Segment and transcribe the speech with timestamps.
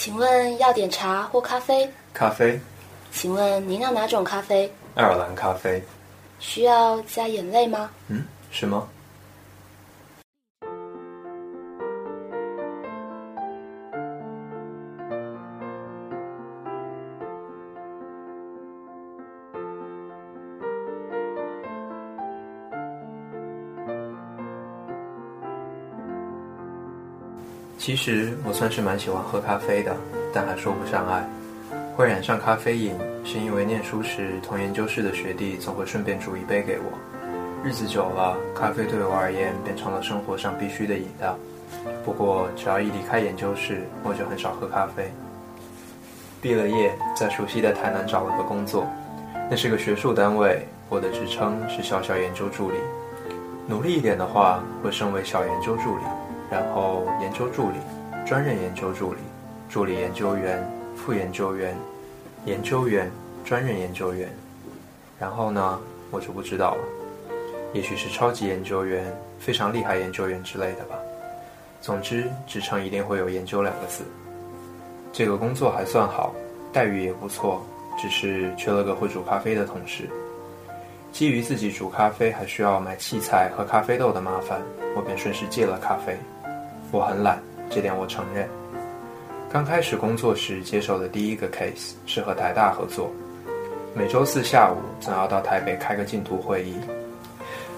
[0.00, 1.86] 请问要点茶或咖啡？
[2.14, 2.58] 咖啡，
[3.12, 4.72] 请问您要哪种咖啡？
[4.94, 5.82] 爱尔兰咖啡。
[6.38, 7.90] 需要加眼泪吗？
[8.08, 8.88] 嗯，是吗？
[27.90, 29.96] 其实我算是蛮喜欢喝咖啡的，
[30.32, 31.28] 但还说不上爱。
[31.96, 32.94] 会染上咖啡瘾，
[33.24, 36.96] 是因为念书时同研究室的学弟总会顺便煮一杯给我。
[37.64, 41.36] 日子久了，咖啡对我而言变成了生活上必须的饮料。
[42.04, 45.12] 不过，只要一离开研究室，我就很少喝咖啡。
[46.40, 48.86] 毕了业，在熟悉的台南找了个工作，
[49.50, 52.76] 那是个学术单位，我的职称是小小研究助理。
[53.66, 56.04] 努力一点的话，会升为小研究助理，
[56.50, 57.76] 然后研究助理、
[58.26, 59.20] 专任研究助理、
[59.68, 61.76] 助理研究员、副研究员、
[62.44, 63.10] 研究员、
[63.44, 64.28] 专任研究员，
[65.18, 65.80] 然后呢，
[66.10, 66.84] 我就不知道了。
[67.72, 70.96] 也许是超级研究员、非常厉害研究员之类的吧。
[71.80, 74.02] 总之，职称一定会有“研究”两个字。
[75.12, 76.34] 这个工作还算好，
[76.72, 77.64] 待遇也不错，
[77.96, 80.10] 只是缺了个会煮咖啡的同事。
[81.12, 84.60] 基于自己煮咖啡还需要买器材和咖啡豆的麻烦，
[84.94, 86.16] 我便顺势戒了咖啡。
[86.90, 88.48] 我很懒，这点我承认。
[89.52, 93.10] 刚开始工作时接手的第一个 case 是和台大合作，
[93.94, 96.74] 每周四下午总要到台北开个进度会议。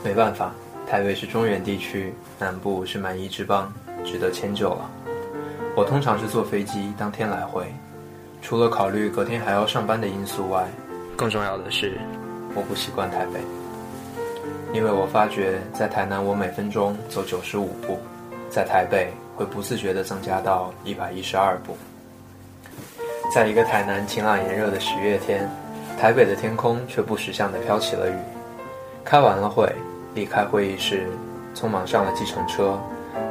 [0.04, 0.52] 没办法，
[0.88, 3.72] 台北是中原地区，南部是蛮夷之邦，
[4.04, 4.90] 值得迁就了。
[5.76, 7.66] 我通常是坐飞机当天来回，
[8.42, 10.66] 除了考虑隔天还要上班的因素外，
[11.16, 11.98] 更重要的是。
[12.54, 13.40] 我不习惯台北，
[14.74, 17.98] 因为我发觉在台南我每分钟走九十五步，
[18.52, 21.74] 在台北会不自觉地增加到一百一十二步。
[23.34, 25.48] 在一个台南晴朗炎热的十月天，
[25.98, 28.14] 台北的天空却不识相地飘起了雨。
[29.02, 29.66] 开完了会，
[30.14, 31.06] 离开会议室，
[31.54, 32.78] 匆忙上了计程车，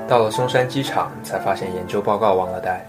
[0.07, 2.83] 到了松山机场才发现研究报告忘了带，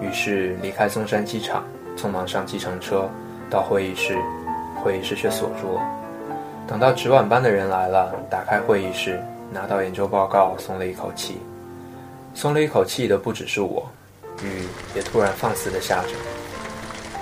[0.00, 1.62] 于是离开松山机场，
[1.94, 3.06] 匆忙上计程车
[3.50, 4.16] 到会议室。
[4.82, 5.82] 会议室却锁住了。
[6.66, 9.20] 等到值晚班的人来了，打开会议室，
[9.52, 11.38] 拿到研究报告，松了一口气。
[12.36, 13.88] 松了一口气的不只是我，
[14.42, 16.10] 雨也突然放肆的下着。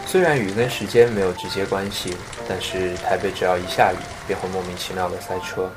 [0.05, 2.17] 虽然雨跟时间没有直接关系，
[2.49, 5.71] 但是台北只要一下雨，便会莫名其妙的塞车。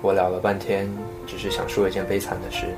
[0.00, 0.90] 我聊了半天，
[1.26, 2.74] 只是想说一件悲惨的事：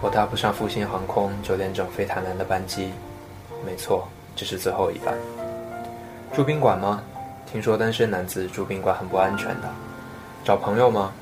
[0.00, 2.90] 我搭不上复兴航空九点整飞台南的班机。
[3.66, 5.14] 没错，这是最后一班。
[6.34, 7.02] 住宾馆吗？
[7.44, 9.68] 听说单身男子住宾馆很不安全的，
[10.42, 11.12] 找朋友吗？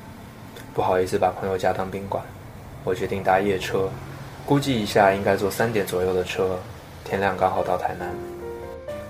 [0.73, 2.23] 不好意思把朋友家当宾馆，
[2.85, 3.89] 我决定搭夜车，
[4.45, 6.57] 估计一下应该坐三点左右的车，
[7.03, 8.07] 天亮刚好到台南，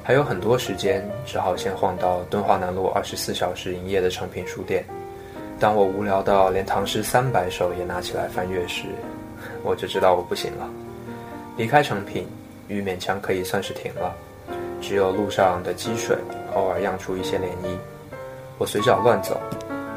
[0.01, 4.85] 还有很多时间，只好先晃到敦化南路二十四小时营业的诚品书店。
[5.59, 8.83] 当我无聊到连唐诗三百首也拿起来翻阅时，
[9.61, 10.69] 我就知道我不行了。
[11.57, 12.25] 离开诚品，
[12.69, 14.15] 雨勉强可以算是停了。
[14.81, 16.15] 只有路上的积水
[16.53, 17.75] 偶尔漾出一些涟漪，
[18.57, 19.37] 我随脚乱走，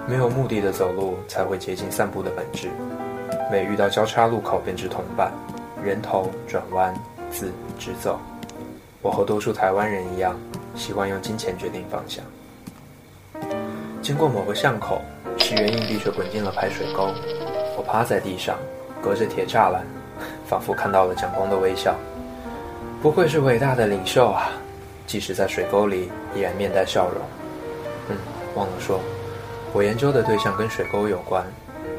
[0.09, 2.69] 没有目的的走路才会接近散步的本质。
[3.51, 5.33] 每遇到交叉路口便知同伴，
[5.83, 6.95] 人头转弯，
[7.31, 8.21] 字直走。
[9.01, 10.39] 我和多数台湾人一样，
[10.75, 12.23] 习惯用金钱决定方向。
[14.03, 15.01] 经过某个巷口，
[15.39, 17.09] 十元硬币却滚进了排水沟。
[17.77, 18.59] 我趴在地上，
[19.03, 19.83] 隔着铁栅栏，
[20.47, 21.95] 仿佛看到了蒋公的微笑。
[23.01, 24.51] 不愧是伟大的领袖啊！
[25.07, 27.23] 即使在水沟里，依然面带笑容。
[28.11, 28.17] 嗯，
[28.55, 29.01] 忘了说，
[29.73, 31.43] 我研究的对象跟水沟有关，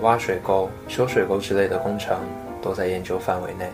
[0.02, 2.18] 挖水沟、修水沟之类的工程
[2.62, 3.70] 都在研究范围内，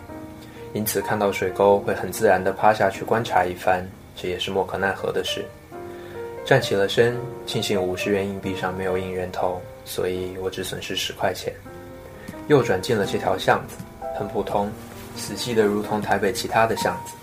[0.73, 5.45] 因此看到水沟会很自然地趴下去观察一番，这也是莫可奈何的事。
[6.45, 11.53] 站起了身，庆幸五十元硬币上没有印人头，所以我只损失十块钱。
[12.47, 13.77] 右转进了这条巷子，
[14.15, 14.69] 很普通，
[15.15, 17.13] 死寂的如同台北其他的巷子。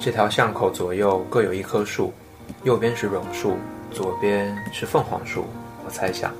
[0.00, 2.12] 这条巷口左右各有一棵树，
[2.64, 3.56] 右边是榕树，
[3.92, 5.44] 左边是凤凰树。
[5.84, 6.34] 我猜想，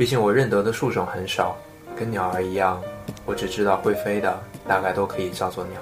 [0.00, 1.54] 毕竟我认得的树种很少，
[1.94, 2.80] 跟鸟儿一样，
[3.26, 5.78] 我只知道会飞的大概都可以叫做鸟。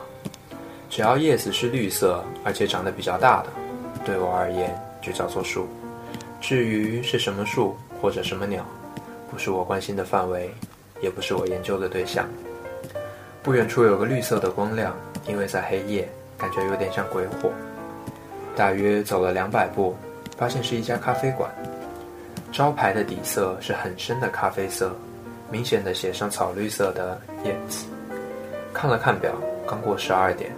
[0.91, 3.49] 只要叶子是绿色，而且长得比较大的，
[4.05, 5.69] 对我而言就叫做树。
[6.41, 8.67] 至于是什么树或者什么鸟，
[9.31, 10.51] 不是我关心的范围，
[11.01, 12.27] 也不是我研究的对象。
[13.41, 14.97] 不远处有个绿色的光亮，
[15.29, 16.09] 因为在黑夜。
[16.37, 17.53] 感觉有点像鬼火。
[18.57, 19.97] 大约走了两百步，
[20.37, 21.49] 发现是一家咖啡馆。
[22.51, 24.95] 招牌的底色是很深的咖啡色，
[25.51, 27.85] 明显的写上草绿色的 “Yet”。
[28.73, 29.33] 看了看表，
[29.67, 30.51] 刚过十二点，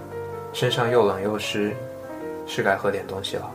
[0.52, 1.72] 身上又冷又湿，
[2.46, 3.50] 是该喝点东西了。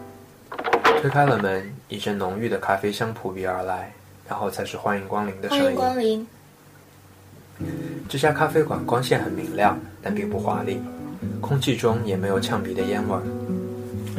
[1.02, 3.92] 推开了门，一阵浓郁的咖啡香扑鼻而来，
[4.28, 5.64] 然后才是欢迎光临的声音。
[5.64, 6.28] 欢迎光临。
[8.10, 10.82] 这家咖啡馆光线很明亮，但并不华丽，
[11.42, 13.22] 空气中也没有呛鼻的烟味儿。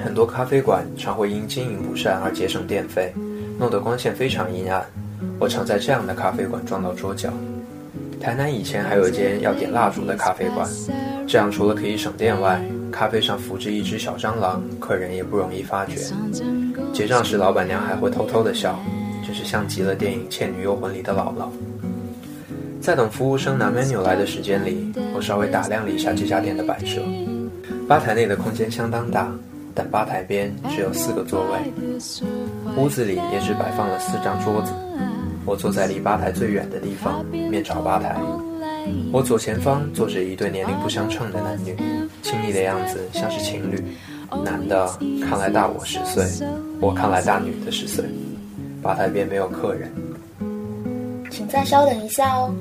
[0.02, 3.12] 很多咖啡馆常会因经营不善而节省电费，
[3.58, 4.84] 弄得光线非常阴暗。
[5.38, 7.32] 我常在这样的咖啡馆撞到桌角。
[8.20, 10.68] 台南以前还有一间要点蜡烛的咖啡馆，
[11.26, 12.60] 这样除了可以省电外，
[12.90, 15.96] 咖啡上浮着一只小蟑螂，客人也不容易发觉。
[16.92, 18.78] 结账时，老板娘还会偷偷的笑，
[19.24, 21.48] 真是像极了电影《倩女幽魂》里的姥姥。
[22.80, 27.02] 在等服务生拿 menu 来的时间里，我稍微打量了一下这家店的摆设。
[27.86, 29.30] 吧台内的空间相当大，
[29.76, 31.72] 但吧台边只有四个座位，
[32.82, 34.72] 屋子里也只摆放了四张桌子。
[35.44, 38.16] 我坐在离吧台最远的地方，面朝吧台。
[39.12, 41.76] 我左前方坐着一对年龄不相称的男女，
[42.22, 43.84] 亲密的样子像是情侣。
[44.42, 44.88] 男的
[45.28, 46.24] 看来大我十岁，
[46.80, 48.04] 我看来大女的十岁。
[48.82, 49.92] 吧台边没有客人，
[51.30, 52.54] 请再稍等一下哦。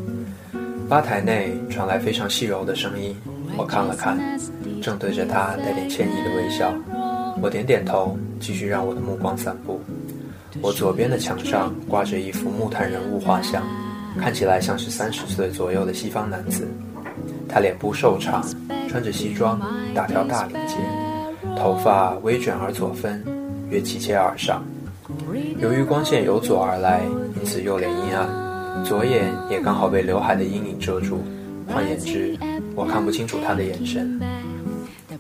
[0.90, 3.16] 吧台内传来非常细柔的声音，
[3.58, 4.20] 我看了看，
[4.82, 6.74] 正对着他带点歉意的微笑。
[7.42, 9.80] 我点点头，继续让我的目光散步。
[10.62, 13.62] 我左边的墙上挂着一幅木炭人物画像，
[14.20, 16.68] 看起来像是三十岁左右的西方男子。
[17.48, 18.44] 他脸部瘦长，
[18.88, 19.60] 穿着西装，
[19.94, 20.76] 打条大领结，
[21.58, 23.24] 头发微卷而左分，
[23.70, 24.64] 约齐肩而上。
[25.60, 27.04] 由于光线由左而来，
[27.38, 31.22] 因此右脸阴暗，左眼也刚好被刘海的阴影遮住。
[31.68, 32.38] 换言之，
[32.76, 34.20] 我看不清楚他的眼神。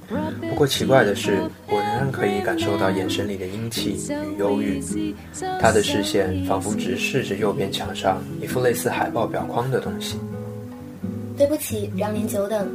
[0.07, 4.81] 不过奇怪的是，我仍然可以感受到眼神里的阴气与忧郁。
[5.59, 10.17] 他的视线仿佛直视着右边墙上一副类似海报表框的东西。
[11.37, 12.67] 对不起，让您久等。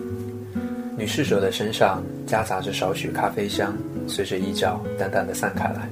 [0.99, 3.75] 女侍者的身上夹杂着少许咖啡香，
[4.07, 5.89] 随着衣角淡淡的散开来。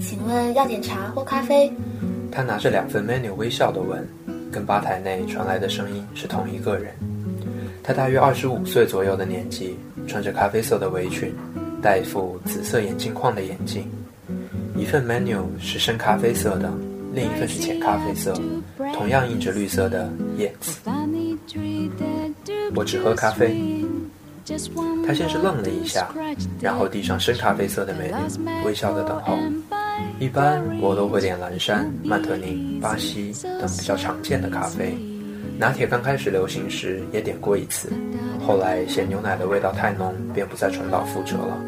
[0.00, 1.70] 请问要点茶或咖啡？
[2.32, 4.04] 他拿着两份 menu，微笑的问，
[4.50, 6.94] 跟吧台内传来的声音是同一个人。
[7.82, 9.76] 他大约二十五岁左右的年纪，
[10.10, 11.32] 穿着咖啡色的围裙，
[11.80, 13.88] 戴一副紫色眼镜框的眼镜。
[14.76, 16.68] 一份 menu 是深咖啡色的，
[17.14, 18.34] 另一份是浅咖啡色，
[18.92, 20.80] 同样印着绿色的叶子。
[22.74, 23.56] 我只喝咖啡。
[25.06, 26.08] 他先是愣了一下，
[26.60, 29.38] 然后递上深咖啡色的 menu，微笑的等候。
[30.18, 34.98] 一般我都会点蓝山、曼特宁、巴西等比较常见的咖啡。
[35.60, 37.92] 拿铁刚开始流行时也点过一次，
[38.46, 41.62] 后来嫌牛奶的味道太浓，便不再重蹈覆辙了。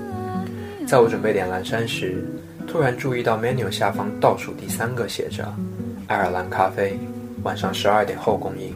[0.87, 2.25] 在我准备点蓝山时，
[2.67, 5.47] 突然注意到 menu 下方倒数第三个写着
[6.09, 6.99] “爱尔兰咖啡，
[7.43, 8.75] 晚上十二点后供应”。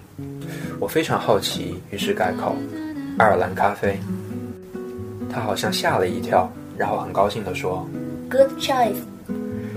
[0.79, 2.55] 我非常好奇，于是改口
[3.17, 3.99] ：“爱尔兰咖啡。”
[5.33, 6.47] 他好像吓了一跳，
[6.77, 7.89] 然后很高兴地说
[8.31, 9.01] ：“Good choice。”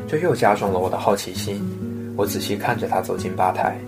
[0.06, 1.66] 这又加重了我的好奇心。
[2.18, 3.80] 我仔细看着他走进吧台，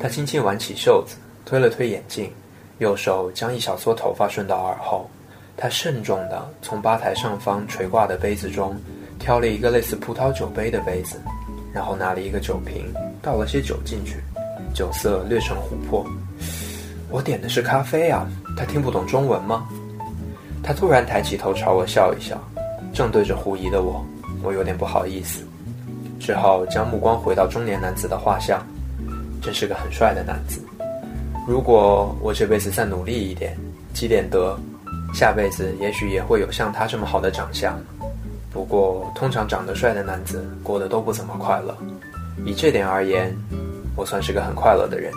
[0.00, 2.32] 他轻轻挽起袖子，推了推眼镜，
[2.78, 5.08] 右手将一小撮头发顺到耳后。
[5.56, 8.74] 他慎重地从吧台上方垂挂的杯子中
[9.18, 11.20] 挑了一个类似葡萄酒杯的杯子，
[11.70, 14.16] 然后拿了一个酒瓶，倒了些酒进去，
[14.72, 16.02] 酒色略呈琥珀。
[17.10, 18.26] 我点的是咖啡啊，
[18.56, 19.68] 他听不懂中文吗？
[20.62, 22.42] 他突然抬起头朝我笑一笑，
[22.94, 24.02] 正对着狐疑的我，
[24.42, 25.44] 我有点不好意思。
[26.18, 28.66] 只好将目光回到中年男子的画像，
[29.40, 30.60] 真是个很帅的男子。
[31.46, 33.56] 如果我这辈子再努力一点，
[33.92, 34.58] 积点德，
[35.12, 37.78] 下辈子也许也会有像他这么好的长相。
[38.52, 41.76] 不过，通常长得帅的男子过得都不怎么快乐。
[42.44, 43.34] 以这点而言，
[43.96, 45.12] 我算是个很快乐的人。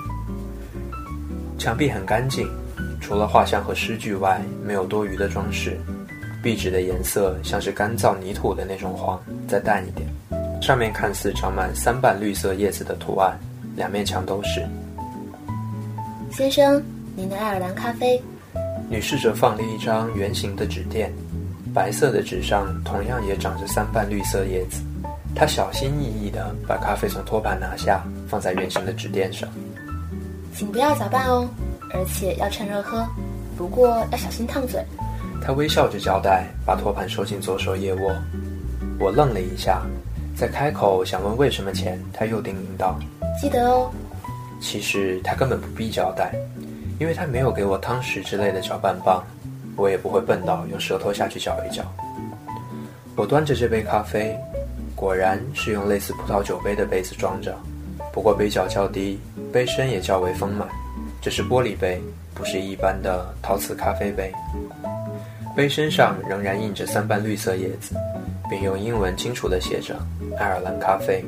[1.57, 2.47] 墙壁很干净，
[3.01, 5.79] 除了画像和诗句外，没有多余的装饰。
[6.41, 10.07] 壁纸的颜色像是干燥泥土的那种黄，再淡一点。
[10.61, 13.39] 上面看似长满三瓣绿色叶子的图案，
[13.75, 14.67] 两面墙都是。
[16.31, 16.81] 先生，
[17.15, 18.21] 您的爱尔兰咖啡。
[18.89, 21.11] 女侍者放了一张圆形的纸垫，
[21.73, 24.81] 白色的纸上同样也长着三瓣绿色叶子。
[25.35, 29.49] 她小心翼翼地把咖啡从托盘拿下，放在圆形的纸垫上。
[30.55, 31.47] 请不要搅拌哦，
[31.91, 33.03] 而且要趁热喝，
[33.57, 34.83] 不过要小心烫嘴。
[35.41, 38.15] 她微笑着交代，把托盘收进左手腋窝。
[38.99, 39.81] 我愣了一下。
[40.35, 42.99] 在开口想问为什么前，她又叮咛道
[43.39, 43.91] ：“记得哦。”
[44.61, 46.33] 其实他根本不必交代，
[46.99, 49.21] 因为他没有给我汤匙之类的搅拌棒，
[49.75, 51.83] 我也不会笨到用舌头下去搅一搅。
[53.15, 54.35] 我端着这杯咖啡，
[54.95, 57.53] 果然是用类似葡萄酒杯的杯子装着，
[58.13, 59.19] 不过杯角较低，
[59.51, 60.67] 杯身也较为丰满。
[61.21, 62.01] 这是玻璃杯，
[62.33, 64.31] 不是一般的陶瓷咖啡杯，
[65.55, 67.95] 杯身上仍然印着三瓣绿色叶子，
[68.49, 69.95] 并用英文清楚地写着
[70.39, 71.23] “爱尔兰咖啡”。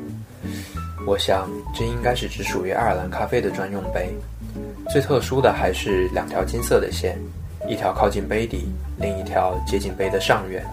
[1.06, 4.12] 我想，这应该是只属于爱尔兰咖啡的专用杯。
[4.90, 7.16] 最特殊的还是两条金色的线，
[7.68, 8.66] 一条靠近杯底，
[8.98, 10.66] 另一条接近杯的上缘。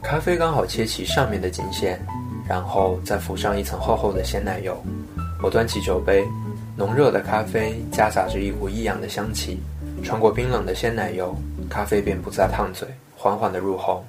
[0.00, 2.00] 咖啡刚好切齐上面的金线，
[2.48, 4.80] 然后再浮上一层厚厚的鲜奶油。
[5.42, 6.24] 我端起酒杯，
[6.76, 9.60] 浓热的咖啡夹杂着一股异样的香气，
[10.04, 11.34] 穿过冰冷的鲜奶油，
[11.68, 14.04] 咖啡便不再烫嘴，缓缓地入喉。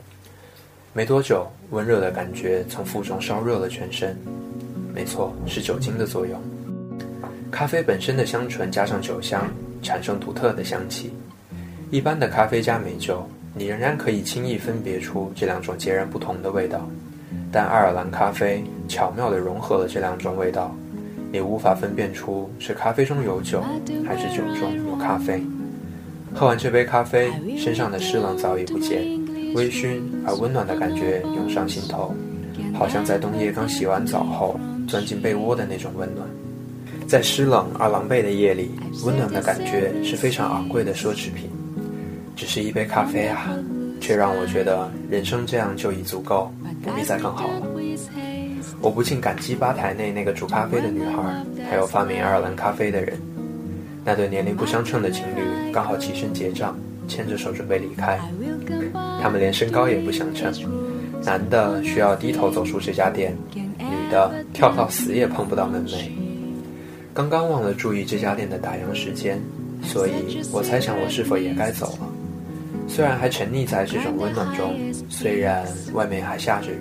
[0.94, 4.16] 没多久，温热的感觉从腹中烧热了全身。
[4.94, 6.40] 没错，是酒精的作用。
[7.52, 9.50] 咖啡本身的香醇加上酒香，
[9.82, 11.12] 产生独特的香气。
[11.90, 16.88] 一般的咖啡加美酒，你仍然可以轻易分别出这两种截然不同的味道。
[17.52, 20.76] 但爱尔兰咖啡巧妙地融合了这两种味道，
[21.32, 23.64] 也无法分辨出是咖啡中有酒，
[24.06, 25.44] 还是酒中有咖啡。
[26.34, 29.02] 喝完这杯咖啡，身上的湿冷早已不见，
[29.54, 32.16] 微醺而温暖的感觉涌上心头，
[32.74, 34.60] 好像在冬夜刚洗完澡后。
[34.88, 36.28] 钻进被窝的那种温暖，
[37.08, 38.72] 在湿冷而狼狈的夜里，
[39.06, 41.50] 温暖的感觉是非常昂贵的奢侈品。
[42.36, 43.50] 只是一杯咖啡啊，
[44.02, 47.68] 却让我觉得人生这样就已足够，不必再更好了。
[48.82, 53.18] 我不禁感激吧台内那个煮咖啡的女孩，还有发明爱尔兰咖啡的人。
[54.04, 58.20] 那对年龄不相称的情侣刚好起身结账，牵着手准备离开。
[59.22, 60.52] 他们连身高也不相称，
[61.24, 63.38] 男的需要低头走出这家店。
[64.14, 66.08] 的跳到死也碰不到门楣。
[67.16, 69.42] 刚刚忘了注意这家店的打烊时间，
[69.82, 70.12] 所以
[70.52, 72.08] 我猜想我是否也该走了。
[72.88, 74.76] 虽然还沉溺在这种温暖中，
[75.10, 76.80] 虽然外面还下着雨，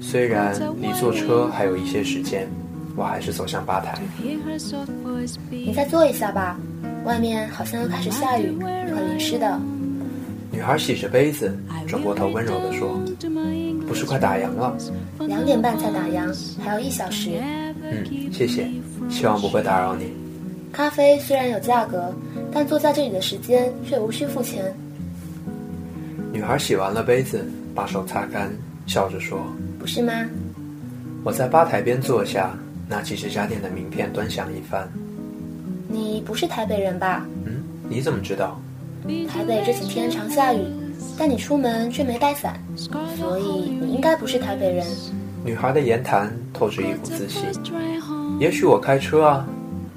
[0.00, 2.48] 虽然离坐车还有一些时间，
[2.96, 3.98] 我还是走向吧台。
[5.50, 6.58] 你再坐一下吧，
[7.04, 9.60] 外面好像又开始下雨，你会淋湿的。
[10.52, 11.54] 女孩洗着杯子，
[11.86, 12.98] 转过头温柔地说
[13.86, 14.76] ：“不是快打烊了？
[15.20, 17.40] 两点半才打烊，还有一小时。”
[17.82, 18.68] 嗯，谢谢，
[19.08, 20.12] 希望不会打扰你。
[20.72, 22.12] 咖啡虽然有价格，
[22.52, 24.74] 但坐在这里的时间却无需付钱。
[26.32, 28.50] 女孩洗完了杯子，把手擦干，
[28.86, 29.38] 笑着说
[29.78, 30.12] ：“不是吗？”
[31.24, 32.54] 我在吧台边坐下，
[32.88, 34.88] 拿起这家店的名片，端详一番。
[35.88, 37.26] 你不是台北人吧？
[37.44, 38.60] 嗯，你怎么知道？
[39.28, 40.58] 台北这几天常下雨，
[41.18, 43.42] 但你出门却没带伞，所以
[43.80, 44.86] 你应该不是台北人。
[45.44, 47.44] 女孩的言谈透着一股自信。
[48.38, 49.46] 也许我开车啊，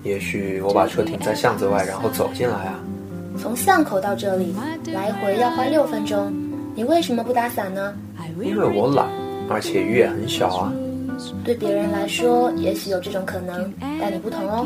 [0.03, 2.79] 也许我把车停在巷子外，然后走进来啊。
[3.37, 4.53] 从巷口到这里，
[4.93, 6.33] 来回要花六分钟，
[6.75, 7.93] 你为什么不打伞呢？
[8.41, 9.07] 因为我懒，
[9.49, 10.73] 而且雨也很小啊。
[11.43, 14.65] 对别人来说，也许有这种可能，但你不同哦。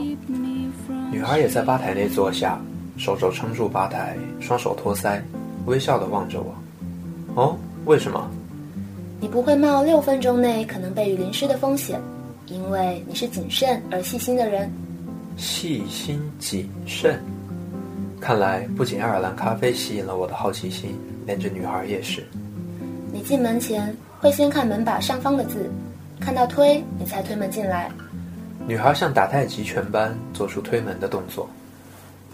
[1.11, 2.59] 女孩也在吧台内坐下。
[2.95, 5.19] 手肘撑住吧台，双手托腮，
[5.65, 6.53] 微笑的望着我。
[7.35, 8.29] 哦，为什么？
[9.19, 11.99] 你不会冒六分钟内可能被雨淋湿的风险，
[12.47, 14.69] 因为你是谨慎而细心的人。
[15.37, 17.19] 细心谨慎，
[18.19, 22.23] 看来不仅爱尔兰咖啡吸引了我的好奇心，连这女孩也是。
[23.11, 25.71] 你进门前会先看门把上方的字，
[26.19, 27.89] 看到推，你才推门进来。
[28.67, 31.49] 女孩像打太极拳般做出推门的动作。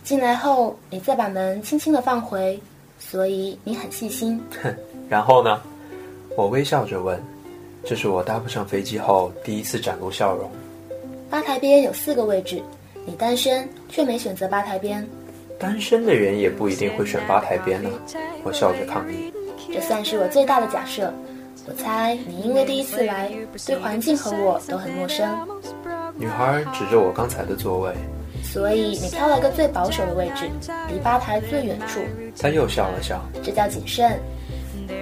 [0.04, 2.60] 进来后，你再把门轻轻的放回，
[3.00, 4.40] 所以你很细心。
[4.62, 4.76] 哼，
[5.10, 5.60] 然后呢？
[6.38, 7.20] 我微笑着问。
[7.84, 10.52] 这是我搭不上飞机后第一次展露笑容。
[11.30, 12.62] 吧台边有四个位置，
[13.06, 15.06] 你单身却没选择吧台边。
[15.58, 17.90] 单身的人也不一定会选吧台边呢。
[18.44, 19.34] 我笑着抗议。
[19.72, 21.12] 这算是我最大的假设。
[21.68, 23.32] 我猜你因为第一次来，
[23.66, 25.28] 对环境和我都很陌生。
[26.16, 27.94] 女孩指着我刚才的座位。
[28.52, 30.50] 所以你挑了个最保守的位置，
[30.92, 32.00] 离吧台最远处。
[32.42, 34.20] 他又笑了笑，这叫谨慎。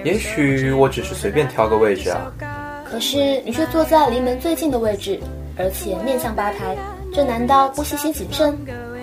[0.03, 2.29] 也许我只是随便挑个位置啊。
[2.83, 5.17] 可是你却坐在离门最近的位置，
[5.57, 6.75] 而且面向吧台，
[7.13, 8.49] 这难道不细心谨慎？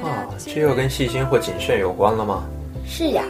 [0.02, 2.44] 啊，这又跟细心或谨慎有关了吗？
[2.86, 3.24] 是呀，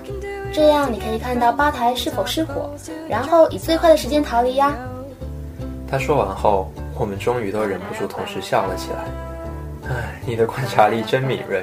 [0.52, 2.68] 这样你可以看到吧台是否失火，
[3.09, 4.75] 然后以最快的时间逃离呀。
[5.88, 9.04] 他说完后，我们终于都忍不住同时笑了起来。
[9.88, 11.62] 唉，你的观察力真敏锐。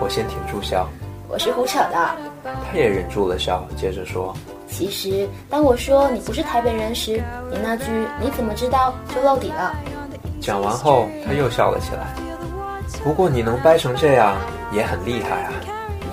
[0.00, 0.86] 我先停住笑。
[1.28, 2.16] 我是胡扯的。
[2.44, 4.34] 他也忍住了笑，接着说
[4.68, 7.84] ：“其实，当我说你不是台北人时，你那句
[8.20, 9.74] ‘你怎么知道’就露底了。”
[10.40, 12.06] 讲完后，他又笑了起来。
[13.02, 14.36] 不过你能掰成这样，
[14.70, 15.52] 也很厉害啊。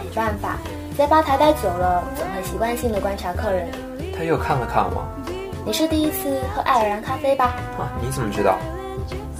[0.01, 0.57] 没办法，
[0.97, 3.67] 在吧台待久了，总会习惯性的观察客人。
[4.17, 5.05] 他又看了看我。
[5.65, 7.53] 你是第一次喝爱尔兰咖啡吧？
[7.77, 8.57] 啊，你怎么知道？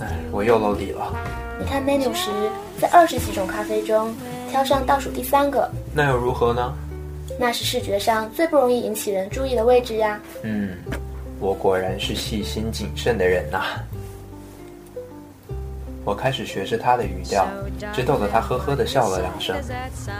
[0.01, 1.11] 哎，我又露底了。
[1.63, 2.29] 你看 menu 时，
[2.77, 4.13] 在二十几种咖啡中
[4.51, 6.73] 挑上倒数第三个，那又如何呢？
[7.39, 10.19] 那是视觉上最不容易引起人注意的位置呀。
[10.41, 10.75] 嗯，
[11.39, 13.63] 我果然是细心谨慎的人呐。
[16.03, 17.47] 我开始学着他的语调，
[17.93, 19.55] 只逗得他呵呵的笑了两声。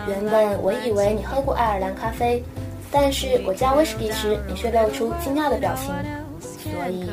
[0.08, 2.42] 原本我以为你喝过爱尔兰咖啡，
[2.90, 5.94] 但是我加威士忌时，你却露出惊讶的表情，
[6.40, 7.06] 所以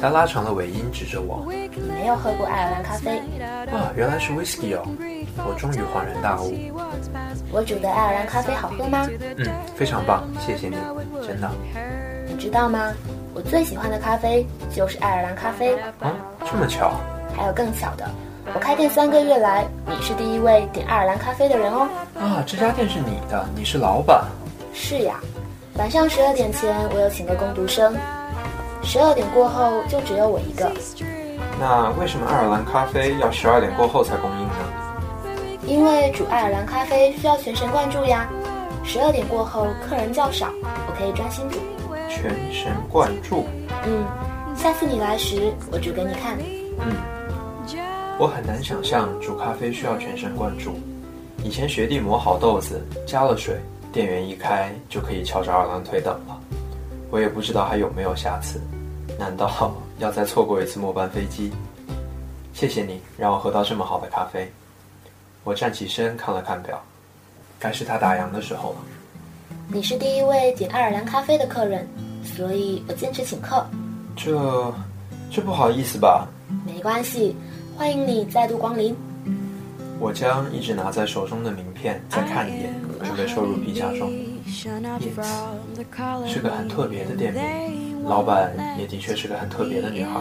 [0.00, 3.18] 他拉长了尾音，指着我：“你没有喝过爱尔兰咖啡。”
[3.72, 4.82] 啊，原来是 whisky 哦！
[5.38, 6.52] 我终于恍然大悟。
[7.50, 9.08] 我煮的爱尔兰咖啡好喝吗？
[9.36, 10.76] 嗯，非常棒，谢谢你，
[11.26, 11.50] 真的。
[12.26, 12.92] 你知道吗？
[13.34, 15.74] 我最喜欢的咖啡就是爱尔兰咖啡。
[16.00, 16.12] 啊，
[16.50, 16.92] 这么巧。
[17.36, 18.08] 还有更巧的，
[18.54, 21.88] 我开店三个月来，你是第一位点爱尔兰咖啡的人哦。
[22.20, 24.24] 啊，这家店是你的，你是老板。
[24.72, 25.18] 是呀，
[25.76, 27.96] 晚上十二点前我有请个工读生，
[28.84, 30.70] 十二点过后就只有我一个。
[31.58, 34.54] 那为什么爱尔兰咖啡要十二点过后才供应呢？
[35.66, 38.28] 因为煮爱尔兰咖啡需要全神贯注呀，
[38.84, 41.58] 十二点过后客人较少，我可以专心煮。
[42.10, 43.46] 全神贯注。
[43.86, 44.04] 嗯，
[44.54, 46.36] 下次你来时我煮给你看。
[46.80, 46.94] 嗯。
[48.18, 50.78] 我很难想象煮咖啡需要全神贯注。
[51.42, 53.56] 以前学弟磨好豆子，加了水，
[53.92, 56.38] 电源一开就可以翘着二郎腿等了。
[57.10, 58.60] 我也不知道还有没有下次。
[59.18, 61.52] 难道要再错过一次末班飞机？
[62.52, 64.50] 谢谢你让我喝到这么好的咖啡。
[65.42, 66.82] 我站起身看了看表，
[67.58, 68.76] 该是他打烊的时候了。
[69.68, 71.86] 你是第一位点爱尔兰咖啡的客人，
[72.22, 73.66] 所以我坚持请客。
[74.16, 74.72] 这，
[75.30, 76.26] 这不好意思吧？
[76.66, 77.34] 没关系。
[77.76, 78.94] 欢迎你再度光临。
[79.98, 84.12] 我将一直拿在手中的名片再看一眼，准备收入皮夹中。
[84.12, 85.22] 叶子
[86.26, 87.42] 是个很特别的店名，
[88.04, 90.20] 老板也的确是个很特别的女孩。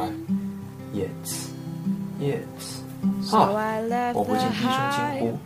[0.94, 1.50] 叶子，
[2.20, 2.82] 叶子
[3.36, 3.50] 啊！
[4.14, 5.38] 我不禁低声惊呼：“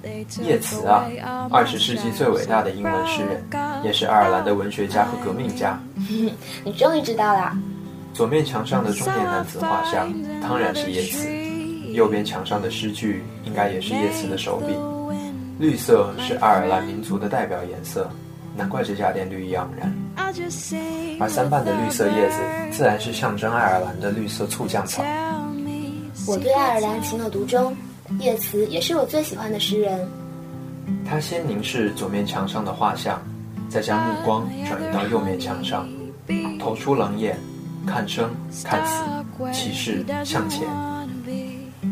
[0.43, 1.05] 叶慈啊，
[1.51, 3.43] 二十世纪最伟大的英文诗人，
[3.83, 5.79] 也是爱尔兰的文学家和革命家。
[6.65, 7.57] 你终于知道了。
[8.13, 11.27] 左面墙上的中年男子画像，当然是叶慈。
[11.93, 14.75] 右边墙上的诗句应该也是叶慈的手笔。
[15.57, 18.07] 绿色是爱尔兰民族的代表颜色，
[18.57, 19.93] 难怪这家店绿意盎然。
[21.19, 22.37] 而三瓣的绿色叶子，
[22.71, 25.03] 自然是象征爱尔兰的绿色醋酱草。
[26.27, 27.75] 我对爱尔兰情有独钟，
[28.19, 30.07] 叶慈也是我最喜欢的诗人。
[31.09, 33.21] 他先凝视左面墙上的画像，
[33.69, 35.87] 再将目光转移到右面墙上，
[36.59, 37.37] 投出冷眼，
[37.85, 38.29] 看生
[38.63, 39.03] 看死，
[39.53, 40.67] 气势向前。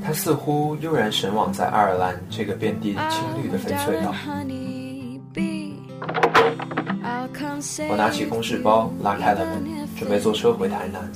[0.03, 4.13] 他似乎悠然神往在爱尔兰这个遍地青绿的翡翠岛。
[7.89, 11.11] 我拿起公事包，拉开了门，准备坐车回台南。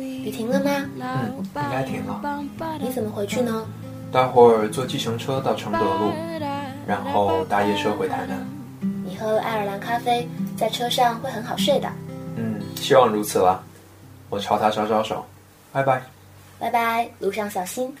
[0.00, 0.70] 雨停了吗？
[0.96, 2.20] 嗯，应该停了。
[2.80, 3.66] 你怎么回去呢？
[4.12, 6.12] 待会儿坐计程车到承德路，
[6.86, 8.38] 然后搭夜车回台南。
[9.04, 11.90] 你喝了爱尔兰咖啡，在车上会很好睡的。
[12.36, 13.62] 嗯，希望如此啦。
[14.30, 15.24] 我朝他招招手，
[15.72, 16.02] 拜拜。
[16.58, 17.92] 拜拜，路上小心。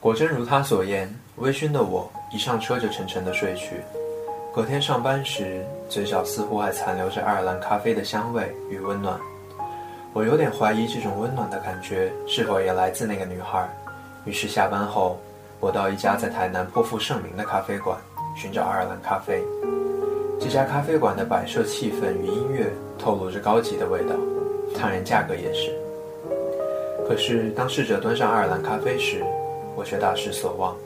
[0.00, 3.80] 果真如他所言，微醺的我一上车就沉沉的睡去。
[4.52, 9.16] 隔天上班时，嘴角似乎还残留着爱尔兰咖啡的香味与温暖。
[10.12, 13.68] 我有点怀疑这种温暖的感觉是否也来自那个女孩。
[14.24, 15.20] 于是下班后，
[15.60, 17.96] 我到一家在台南颇负盛名的咖啡馆
[18.34, 19.40] 寻找爱尔兰咖啡。
[20.40, 22.66] 这家咖啡馆的摆设、气氛与音乐
[22.98, 24.16] 透露着高级的味道，
[24.76, 25.70] 当然价格也是。
[27.06, 29.24] 可是，当侍者端上爱尔兰咖啡时，
[29.76, 30.76] 我却大失所望。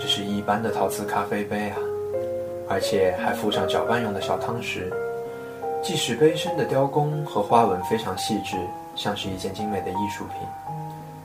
[0.00, 1.76] 这是一般的陶瓷咖啡杯啊，
[2.68, 4.92] 而且还附上搅拌用的小汤匙。
[5.82, 8.56] 即使杯身的雕工和花纹非常细致，
[8.96, 10.36] 像是一件精美的艺术品，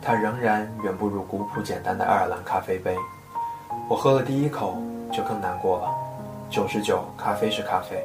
[0.02, 2.96] 它仍然远不如古朴简单的爱尔兰咖啡杯。
[3.90, 4.78] 我喝了第一口
[5.12, 5.90] 就更难过了。
[6.50, 8.00] 酒是酒，咖啡是咖啡，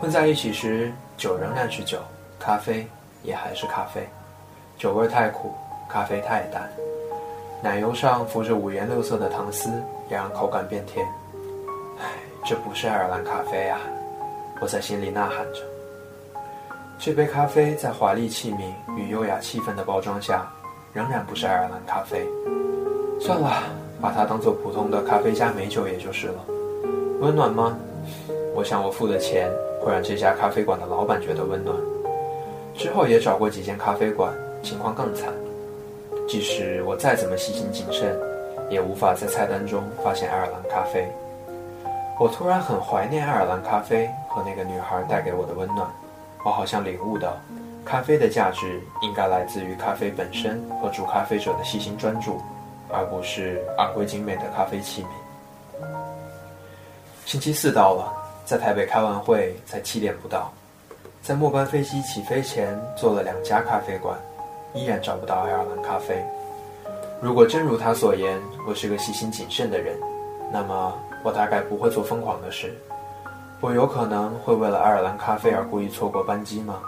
[0.00, 1.98] 混在一起时，酒仍然是酒，
[2.38, 2.84] 咖啡
[3.22, 4.06] 也还是咖啡。
[4.76, 5.54] 酒味太苦，
[5.88, 6.68] 咖啡太淡，
[7.62, 9.70] 奶油上浮着五颜六色的糖丝，
[10.10, 11.06] 也让口感变甜。
[12.00, 12.08] 唉，
[12.44, 13.78] 这不是爱尔兰咖啡啊！
[14.60, 15.60] 我在心里呐喊着。
[16.98, 20.50] 这杯咖啡在华丽器皿与优雅气氛的包装下，
[20.92, 22.26] 仍然不是爱尔兰咖啡。
[23.20, 23.62] 算了，
[24.00, 26.44] 把它当做普通的咖啡加美酒也就是了。
[27.20, 27.76] 温暖吗？
[28.54, 29.50] 我想我付的钱
[29.80, 31.76] 会让这家咖啡馆的老板觉得温暖。
[32.74, 34.32] 之后也找过几间咖啡馆。
[34.62, 35.32] 情况更惨，
[36.28, 38.14] 即使我再怎么细心谨慎，
[38.68, 41.10] 也无法在菜单中发现爱尔兰咖啡。
[42.20, 45.90] 我突然很怀念爱尔兰咖啡和那个女孩带给我的温暖。
[46.44, 47.34] 我好像领悟到，
[47.82, 52.38] 咖啡的价值应该来自于咖啡本身和煮咖啡者的细心专注，
[52.90, 55.86] 而不是昂贵精美的咖啡器皿。
[57.24, 58.12] 星期四到了，
[58.44, 60.52] 在台北开完会才七点不到，
[61.22, 64.14] 在末班飞机起飞前做了两家咖啡馆，
[64.74, 66.22] 依然找不到爱尔兰咖啡。
[67.18, 69.98] 如果真如他所言，我是个细心谨慎的人，
[70.52, 72.74] 那么我大概不会做疯狂的事。
[73.60, 76.80] 我有可能会为了爱尔兰咖啡而故意错过班机吗？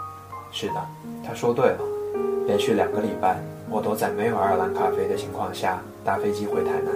[0.51, 0.73] 是的，
[1.25, 1.79] 他说对了。
[2.45, 3.37] 连续两个礼拜，
[3.69, 6.93] 我都在没有爱尔兰咖啡的情况下搭飞机回台南。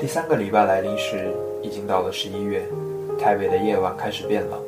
[0.00, 2.66] 第三个礼拜来临时，已经到了十一月，
[3.18, 4.58] 台北的夜晚开始变冷。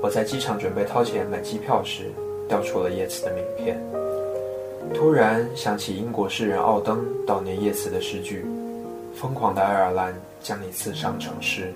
[0.00, 2.10] 我在机场准备掏钱买机票时，
[2.48, 3.78] 掉出了叶慈的名片。
[4.94, 8.46] 突然想起英国诗人奥登悼念叶慈的诗句
[9.14, 11.72] ：“疯狂的爱尔兰将你刺伤成诗。”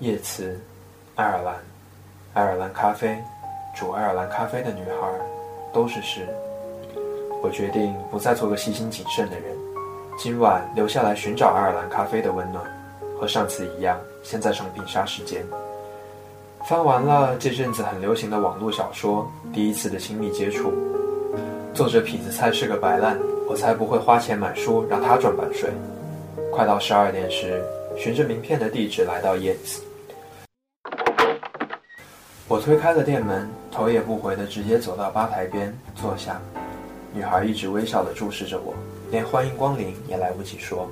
[0.00, 0.56] 叶慈，
[1.16, 1.56] 爱尔兰，
[2.34, 3.18] 爱尔兰咖啡，
[3.74, 5.12] 煮爱尔兰咖啡的女孩，
[5.72, 6.26] 都是诗。
[7.42, 9.56] 我决定不再做个细心谨慎的人，
[10.16, 12.64] 今晚留下来寻找爱尔兰咖啡的温暖，
[13.18, 15.44] 和上次一样，先在上品杀时间。
[16.68, 20.70] 翻完了这阵子很流行的网络小说《第一次的亲密接触》。
[21.74, 25.70] 作者痞子蔡是个白烂，我才不会花钱买书让他赚版税。
[26.52, 27.62] 快到十二点时，
[27.96, 29.80] 循着名片的地址来到 Yes。
[32.48, 36.40] 我推开了店门，头也不回的直接走到吧台边坐下。
[37.12, 38.74] 女孩一直微笑的注视着我，
[39.10, 40.88] 连欢迎光临也来不及说。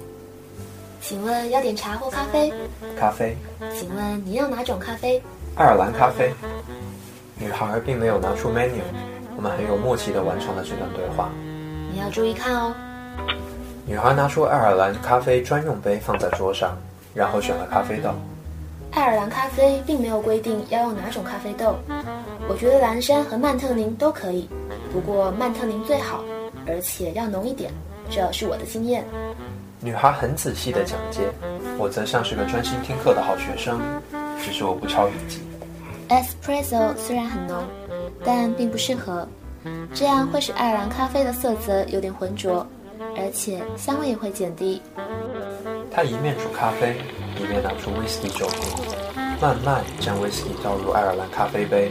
[1.00, 2.52] 请问要点茶或咖啡？
[2.98, 3.36] 咖啡。
[3.74, 5.22] 请问你要哪种咖啡？
[5.54, 6.32] 爱尔兰咖啡。
[7.38, 8.80] 女孩并没有拿出 menu。
[9.36, 11.30] 我们很有默契的完成了这段对话。
[11.92, 12.74] 你要注意看哦。
[13.88, 16.76] 女孩拿出爱尔兰咖啡专用杯放在桌上，
[17.14, 18.10] 然后选了咖啡豆。
[18.90, 21.76] 爱尔兰咖啡并没有规定要用哪种咖啡豆，
[22.48, 24.48] 我觉得蓝山和曼特宁都可以，
[24.92, 26.24] 不过曼特宁最好，
[26.66, 27.70] 而且要浓一点，
[28.10, 29.04] 这是我的经验。
[29.80, 31.20] 女孩很仔细地讲解，
[31.78, 33.80] 我则像是个专心听课的好学生，
[34.42, 35.40] 只是我不抄笔记。
[36.08, 37.62] Espresso 虽然很浓。
[38.24, 39.28] 但并不适合，
[39.94, 42.66] 这样会使爱尔兰咖啡的色泽有点浑浊，
[43.16, 44.80] 而且香味也会减低。
[45.90, 46.96] 他一面煮咖啡，
[47.38, 48.84] 一面拿出威士忌酒壶，
[49.40, 51.90] 慢慢将威士忌倒入爱尔兰咖啡杯，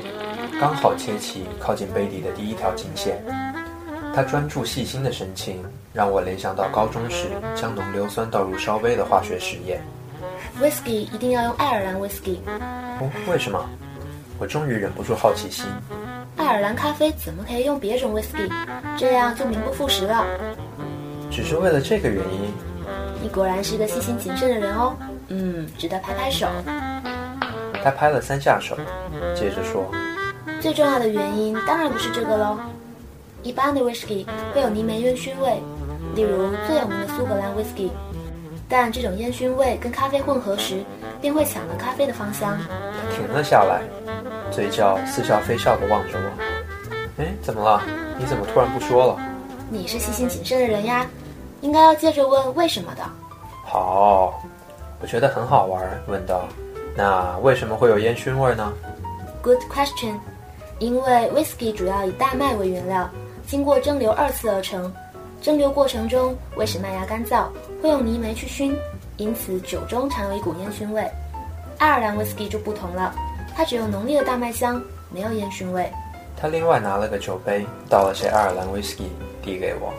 [0.60, 3.24] 刚好切齐靠近杯底的第一条金线。
[4.14, 9.82] 他专注细心的神情，让我联想到高中时将浓硫酸倒入烧杯的化学实验。
[10.62, 12.40] 威士忌一定要用爱尔兰威士忌。
[12.48, 13.64] 哦，为什么？
[14.40, 15.66] 我终于忍不住好奇心。
[16.38, 18.50] 爱尔兰咖啡怎么可以用别种 whisky？
[18.98, 20.26] 这样就名不副实了。
[21.36, 22.50] 只是为了这个原因。
[23.22, 24.96] 你果然是个细心谨慎的人哦。
[25.28, 26.48] 嗯，值得拍拍手。
[27.84, 28.78] 他拍了三下手，
[29.36, 29.92] 接着说
[30.62, 32.58] ：“最重要的原因当然不是这个喽。
[33.44, 35.62] 一般的 whisky 会有泥煤烟熏味，
[36.16, 37.90] 例如最有名的苏格兰 whisky。
[38.70, 40.86] 但这种烟熏味跟咖啡混合时，
[41.20, 43.82] 便会抢了咖啡的芳香。”他停了下来。
[44.52, 47.82] 嘴角似笑非笑地望着我，哎，怎么了？
[48.18, 49.18] 你怎么突然不说了？
[49.70, 51.06] 你是细心谨慎的人呀，
[51.66, 53.02] 应该要接着问为什么的。
[53.66, 54.40] 好，
[55.02, 56.44] 我觉得很好玩，问道
[56.96, 58.72] ：“那为什么会有烟熏味呢
[59.42, 60.14] ？”Good question。
[60.78, 63.10] 因为 whisky 主要以大麦为原料，
[63.48, 64.94] 经过蒸馏二次而成。
[65.42, 67.46] 蒸馏过程中，为使麦芽干燥，
[67.82, 68.78] 会用泥煤去熏，
[69.18, 71.10] 因此酒中常有一股烟熏味。
[71.80, 73.12] 爱尔兰 whisky 就不同了。
[73.56, 75.92] 它只有浓烈的大麦香，没有烟熏味。
[76.38, 79.08] 他另外拿了个酒杯，倒了些爱尔兰 whisky，
[79.42, 79.92] 递给我。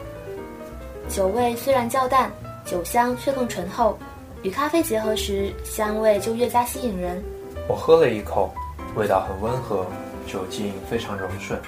[1.08, 2.30] 酒味虽然较淡，
[2.64, 3.96] 酒香却更醇厚，
[4.42, 7.22] 与咖啡结合时，香味就越加吸引人。
[7.68, 8.52] 我喝了一口，
[8.96, 9.86] 味道很温和，
[10.26, 11.58] 酒劲非常柔顺。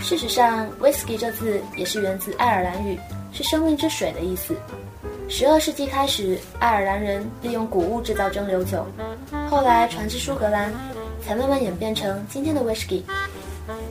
[0.00, 2.98] 事实上，whisky 这字也是源自爱尔兰语，
[3.32, 4.54] 是生命之水的意思。
[5.28, 8.86] 十二世纪开始，爱尔兰人利用谷物制造蒸馏酒，
[9.50, 10.72] 后来传至苏格兰，
[11.26, 13.04] 才慢慢演变成今天的威士忌。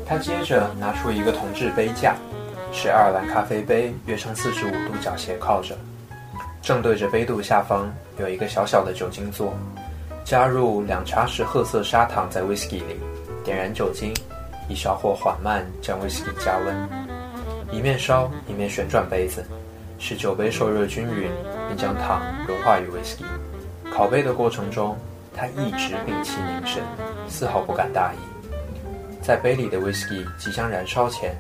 [0.08, 2.16] 他接着拿出一个铜制杯架，
[2.78, 5.78] 是爱尔兰咖啡杯，约成四十五度角斜靠着，
[6.62, 9.54] 正对着杯肚下方有一个小小的酒精座，
[10.26, 13.00] 加入两茶匙褐色砂糖在 whisky 里，
[13.46, 14.14] 点燃酒精，
[14.68, 16.90] 以小火缓慢将 whisky 加温，
[17.72, 19.44] 一面烧一面旋转杯子。
[19.98, 21.32] 使酒杯受热均匀，
[21.70, 23.24] 并将糖融化于 whisky。
[23.90, 24.98] 烤杯的过程中，
[25.34, 26.84] 他一直屏气凝神，
[27.30, 28.18] 丝毫不敢大意。
[29.22, 31.34] 在杯里的 whisky 即将燃烧前，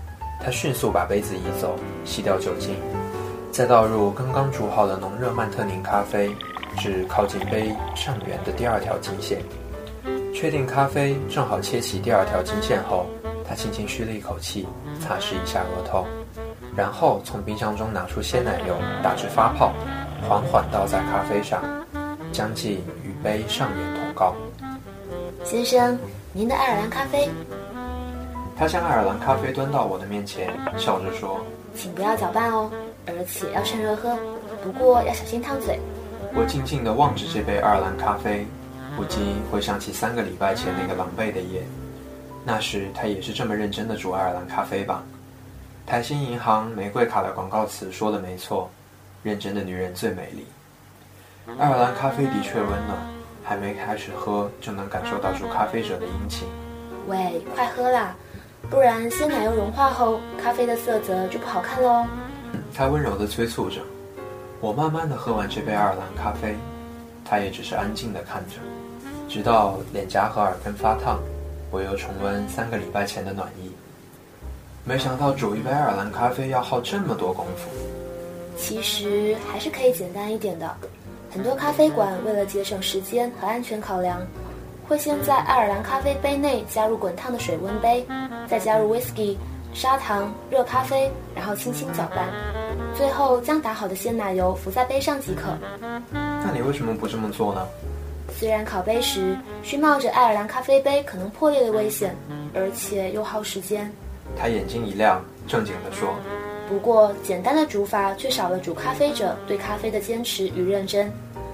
[0.45, 2.75] 他迅速把杯子移走，吸掉酒精，
[3.51, 6.29] 再倒入刚刚煮好的浓热曼特宁咖啡，
[6.77, 9.39] 至靠近杯上缘的第二条金线。
[10.36, 13.08] 确定咖啡正好切齐第二条金线后，
[13.43, 14.67] 他轻轻吁了一口气，
[15.01, 16.05] 擦拭一下额头。
[16.75, 19.73] 然后从冰箱中拿出鲜奶油，打至发泡，
[20.29, 21.63] 缓缓倒在咖啡上，
[22.31, 24.36] 将近与杯上缘同高。
[25.43, 25.97] 先生，
[26.34, 27.31] 您的爱尔兰咖啡。
[28.57, 32.71] 他将爱尔兰咖啡端到我的面前，笑着说：“请不要搅拌哦，
[33.05, 34.17] 而且要趁热喝，
[34.63, 35.77] 不过要小心烫嘴。”
[36.33, 38.47] 我静静地望着这杯爱尔兰咖啡，
[38.95, 41.63] 不禁回想起三个礼拜前那个狼狈的夜。
[42.45, 45.03] 那时他也是这么认真地煮爱尔兰咖啡吧？
[45.85, 48.69] 台新银行玫瑰卡的广告词说的没错，
[49.21, 50.45] 认真的女人最美丽。
[51.59, 52.97] 爱尔兰咖啡的确温暖，
[53.43, 56.47] 还没开始喝就能感受到煮咖啡者的殷勤。
[57.07, 58.15] 喂，快喝啦，
[58.69, 62.06] 不然鲜奶油融化后，咖啡的色泽就不好看喽。
[62.73, 63.82] 他温柔地催促着。
[64.62, 66.56] 我慢慢地喝完这杯爱尔兰咖啡，
[67.23, 68.56] 他也只是安静地看着，
[69.30, 71.19] 直到脸颊和耳根发烫，
[71.69, 73.69] 我又重温三个礼拜前的暖意。
[74.84, 77.69] 没想到煮一杯爱尔兰咖啡要耗这么多功夫。
[78.58, 80.75] 其实还是可以简单一点的，
[81.32, 84.19] 很多咖啡馆为了节省时间和安全考量，
[84.88, 88.06] 会先在爱尔兰咖啡杯内加入滚烫的水温杯，
[88.48, 89.36] 再加入 whisky、
[89.74, 92.30] 砂糖、热咖啡，然后轻轻搅拌。
[92.95, 95.58] 最后将打好的鲜奶油浮在杯上即可。
[96.12, 97.65] 那你为什么不这么做呢？
[98.38, 102.15] 虽然烤杯时需冒着爱尔兰咖啡杯可能破裂的危险，
[102.54, 103.91] 而且又耗时间。
[104.38, 106.13] 他眼睛一亮，正经地说
[106.67, 111.12] ：“不过简单的煮法却少了煮咖啡者对咖啡的坚持与认真。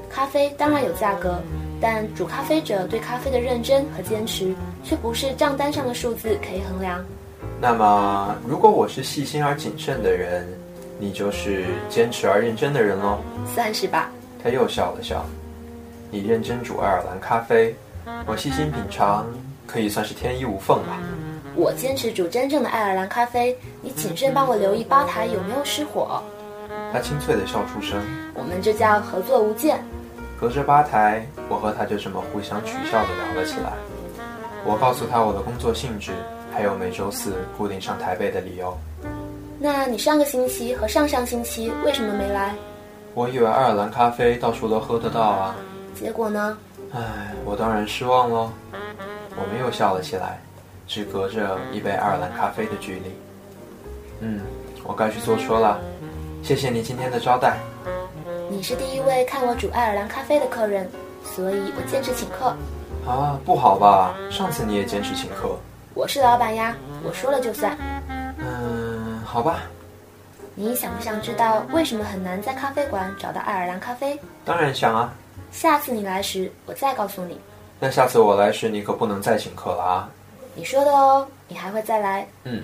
[0.10, 1.40] 咖啡当然有价格，
[1.82, 7.04] 但煮咖啡者对咖啡的认真和坚持却不是账单上的数字可以衡量。
[7.60, 10.48] 那么，如果我是细心而谨慎的人？”
[11.04, 13.18] 你就是坚持而认真的人喽，
[13.56, 14.12] 算是吧。
[14.44, 15.26] 他又笑了笑。
[16.12, 17.76] 你认真煮爱尔兰咖啡，
[18.28, 19.26] 我细心品尝，
[19.66, 21.00] 可以算是天衣无缝吧。
[21.56, 26.22] 我坚持煮真正的爱尔兰咖啡，你谨慎帮我留意吧台有没有失火。
[26.94, 28.00] 他清脆的笑出声。
[28.36, 29.84] 我们这叫合作无间。
[30.42, 33.74] 隔着吧台，我和他就这么互相取笑的聊了起来。
[34.66, 36.14] 我告诉他我的工作性质，
[36.52, 38.76] 还有每周四固定上台北的理由。
[39.60, 42.56] 那你上个星期和上上星期为什么没来？
[43.14, 45.56] 我以为爱尔兰咖啡到处都喝得到啊。
[45.94, 46.58] 结果呢？
[46.92, 48.50] 唉，我当然失望喽。
[48.74, 50.42] 我们又笑了起来，
[50.88, 53.16] 只隔着一杯爱尔兰咖啡的距离。
[54.22, 54.42] 嗯，
[54.84, 55.80] 我该去坐车了。
[56.42, 57.60] 谢谢你今天的招待。
[58.62, 60.88] 你是第一位看我煮爱尔兰咖啡的客人，
[61.24, 62.56] 所以我坚持请客。
[63.10, 64.14] 啊，不好吧？
[64.30, 65.58] 上次你也坚持请客。
[65.96, 67.76] 我是老板呀，我说了就算。
[68.38, 69.64] 嗯好吧，
[70.54, 74.16] 你想不想知道为什么很难在咖啡馆找到爱尔兰咖啡？
[74.46, 75.12] 当然想啊！
[75.52, 77.42] 下次你来时，我再告诉你。
[77.80, 80.10] 那下次我来时，你可不能再请客了啊！
[80.54, 82.28] 你说的哦，你还会再来。
[82.44, 82.64] 嗯。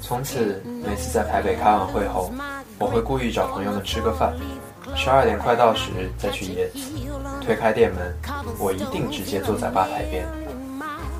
[0.00, 2.30] 从此，每次在台北开完会后，
[2.78, 4.32] 我会故意找朋友们吃个饭。
[4.94, 6.78] 十二点快到时再去野子。
[7.40, 8.14] 推开店门，
[8.58, 10.26] 我一定直接坐在吧台边。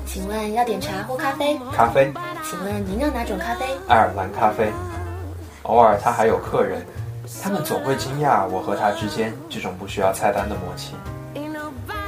[0.05, 1.59] 请问要点茶或咖啡？
[1.71, 2.13] 咖啡。
[2.43, 3.65] 请问您要哪种咖啡？
[3.87, 4.71] 爱尔兰咖啡。
[5.63, 6.85] 偶尔他还有客人，
[7.41, 10.93] 他们总会惊讶我和他之间这种不需要菜单的默契。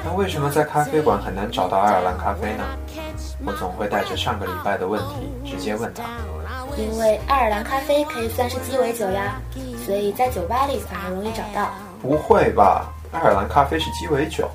[0.04, 2.64] 那为什么在咖啡馆很难找到爱尔兰咖啡呢？
[3.46, 6.04] 我总会带着上个礼拜的问题直接问他。
[6.78, 9.40] 因为爱尔兰咖啡可以算是鸡尾酒呀，
[9.86, 11.70] 所以在酒吧里反而容易找到。
[12.02, 12.92] 不会吧？
[13.12, 14.50] 爱尔兰咖啡是鸡尾酒？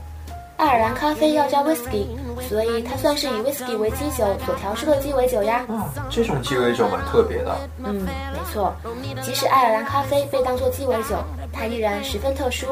[0.61, 2.05] 爱尔兰咖啡要加 whisky，
[2.47, 5.65] 所以它算是以 whisky 为基酒所调制的鸡尾酒呀。
[5.69, 7.57] 嗯，这种鸡尾酒蛮特别的。
[7.83, 8.75] 嗯，没错。
[9.23, 11.17] 即使爱尔兰咖啡被当做鸡尾酒，
[11.51, 12.67] 它依然十分特殊，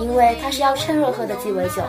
[0.00, 1.80] 因为它是要趁热喝的鸡尾酒。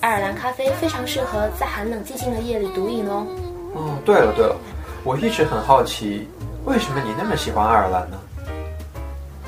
[0.00, 3.26] 爱尔兰咖啡非常适合在寒冷寂静的夜里独饮哦。
[3.74, 4.56] 哦，对了对了。
[5.04, 6.26] 我一直很好奇，
[6.64, 8.16] 为什么你那么喜欢爱尔兰呢？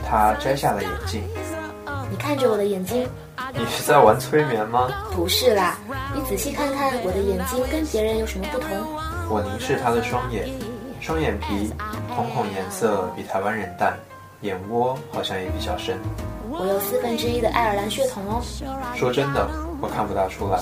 [0.06, 1.22] 他摘下了眼镜。
[2.10, 3.08] 你看着我的眼睛。
[3.52, 4.88] 你是在玩催眠吗？
[5.12, 5.78] 不是啦，
[6.14, 8.68] 你仔细看看我的眼睛跟别人有什么不同。
[9.28, 10.48] 我凝视他的双眼，
[11.00, 11.72] 双眼皮，
[12.14, 13.96] 瞳孔颜色比台湾人淡，
[14.42, 15.98] 眼窝好像也比较深。
[16.50, 18.42] 我有四分之一的爱尔兰血统哦。
[18.94, 19.48] 说真的，
[19.80, 20.60] 我看不大出来，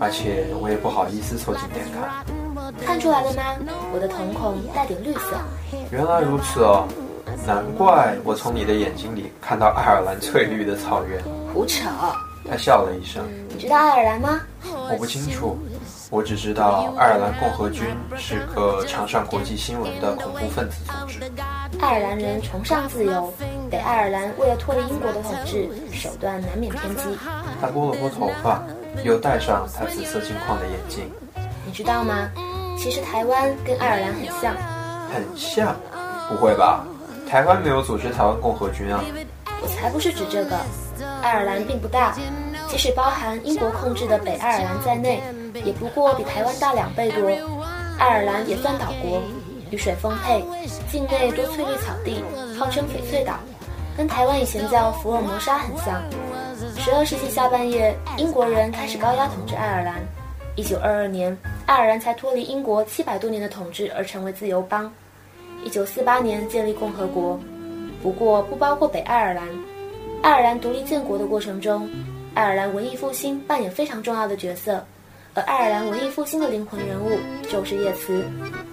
[0.00, 2.24] 而且我也不好意思凑近点看。
[2.84, 3.42] 看出来了吗？
[3.92, 5.36] 我的瞳孔带点绿色。
[5.90, 6.86] 原来如此哦，
[7.46, 11.22] 难怪我从你的眼睛里看到爱尔兰翠绿的草原。
[11.52, 11.88] 胡扯！
[12.48, 13.22] 他笑了一声。
[13.48, 14.40] 你知道爱尔兰吗？
[14.64, 15.58] 我不清楚，
[16.10, 17.86] 我只知道爱尔兰共和军
[18.16, 21.20] 是个常上国际新闻的恐怖分子组织。
[21.80, 23.32] 爱尔兰人崇尚自由，
[23.70, 27.02] 北爱尔兰为了脱离英国的统治，手段难免偏激。
[27.60, 28.62] 他拨了拨头发，
[29.04, 31.10] 又戴上他紫色金框的眼镜。
[31.66, 32.30] 你知道吗？
[32.78, 34.54] 其实台湾跟爱尔兰很像。
[35.12, 35.76] 很像？
[36.28, 36.84] 不会吧？
[37.28, 39.04] 台湾没有组织台湾共和军啊。
[39.62, 40.58] 我才不是指这个。
[41.22, 42.16] 爱尔兰并不大，
[42.68, 45.22] 即使包含英国控制的北爱尔兰在内，
[45.64, 47.28] 也不过比台湾大两倍多。
[47.98, 49.22] 爱尔兰也算岛国，
[49.70, 50.42] 雨水丰沛，
[50.90, 52.24] 境内多翠绿草地，
[52.58, 53.34] 号称翡翠岛，
[53.96, 56.02] 跟台湾以前叫福尔摩沙很像。
[56.78, 59.96] 十二世纪下半叶，英国人开始高压统治爱尔兰。
[60.56, 64.90] 一九二二年，爱尔兰才脱离英国七百多年的统治而成为自由邦。
[65.62, 67.38] 一九四八年建立共和国，
[68.02, 69.46] 不过不包括北爱尔兰。
[70.22, 71.88] 爱尔兰独立建国的过程中，
[72.34, 74.84] 爱尔兰文艺复兴扮演非常重要的角色。
[75.32, 78.24] 而爱尔兰文艺复兴的灵魂人物就是叶慈，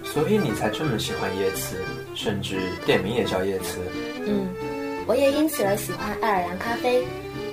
[0.04, 1.76] 所以你才这么喜欢叶慈，
[2.14, 3.78] 甚至店名也叫叶慈。
[4.26, 4.48] 嗯，
[5.06, 7.06] 我也因此而喜欢爱尔兰咖啡，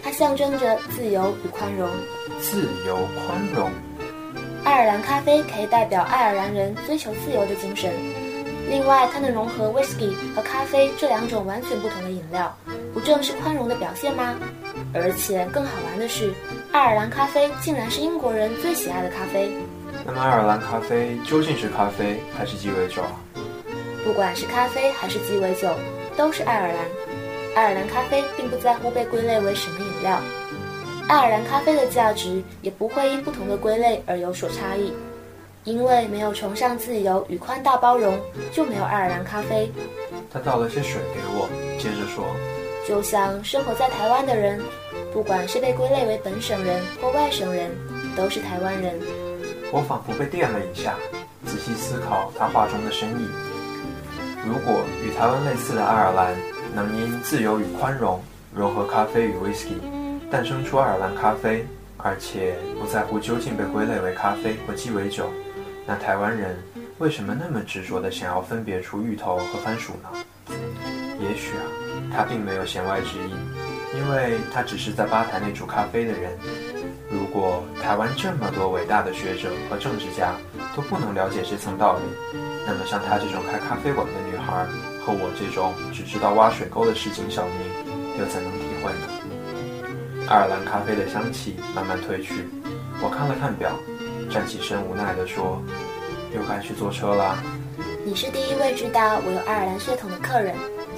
[0.04, 1.88] 它象征着自由与宽容。
[2.42, 3.70] 自由宽容，
[4.66, 7.94] 爱尔兰咖啡可以代表爱尔兰人追求自由的精神。
[8.68, 12.58] 另外，它能融合 whisky 和咖啡这两种完全不同的饮料，
[12.96, 14.36] 不正是宽容的表现吗？
[14.94, 16.34] 而且更好玩的是。
[16.72, 19.52] 爱尔兰咖啡竟然是英国人最喜爱的咖啡。
[20.06, 23.20] 那么，爱尔兰咖啡究竟是咖啡还是鸡尾酒啊？
[24.06, 25.68] 不管是咖啡还是鸡尾酒，
[26.16, 26.78] 都是爱尔兰。
[27.54, 30.18] 爱尔兰咖啡并不在乎被归类为什么饮料。
[31.10, 34.94] 爱尔兰咖啡的价值也不会因不同的归类而有所差异。
[35.66, 38.18] 因为没有崇尚自由与宽大包容，
[38.54, 39.70] 就没有爱尔兰咖啡。
[40.32, 42.24] 他倒了些水给我，接着说
[42.88, 44.62] ：“就像生活在台湾的人。”
[45.14, 47.72] 不管是被归类为本省人或外省人，
[48.18, 49.00] 都是台湾人。
[49.72, 50.94] 我仿佛被电了一下，
[51.46, 53.26] 仔细思考他话中的深意。
[54.46, 56.36] 如果与台湾类似的爱尔兰
[56.74, 58.22] 能因自由与宽容
[58.54, 59.80] 融合咖啡与 whisky，
[60.30, 65.32] 诞生出爱尔兰咖啡，而且不在乎究竟被归类为咖啡或鸡尾酒，
[65.86, 66.62] 那台湾人
[66.98, 70.10] 为什么那么执着地想要分别出芋头和番薯呢？
[71.20, 71.64] 也许啊，
[72.14, 73.36] 他并没有弦外之音。
[73.96, 76.38] 因为他只是在吧台内煮咖啡的人。
[77.10, 80.36] 如果台湾这么多伟大的学者和政治家
[80.76, 82.02] 都不能了解这层道理，
[82.68, 84.66] 那么像他这种开咖啡馆的女孩，
[85.00, 90.28] 和我这种只知道挖水沟的市井小民，又怎能体会呢？
[90.28, 92.50] 爱尔兰咖啡的香气慢慢褪去，
[93.02, 93.80] 我看了看表，
[94.30, 95.62] 站起身，无奈地说
[96.36, 97.38] ：“又该去坐车啦。”
[98.04, 100.54] 你是第一位知道我有爱尔兰血统的客人。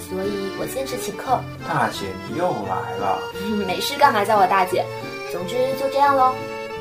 [0.09, 1.41] 所以我坚持请客。
[1.67, 3.19] 大姐，你又来了。
[3.67, 4.85] 没事，干嘛叫我大姐？
[5.31, 6.33] 总之就这样喽。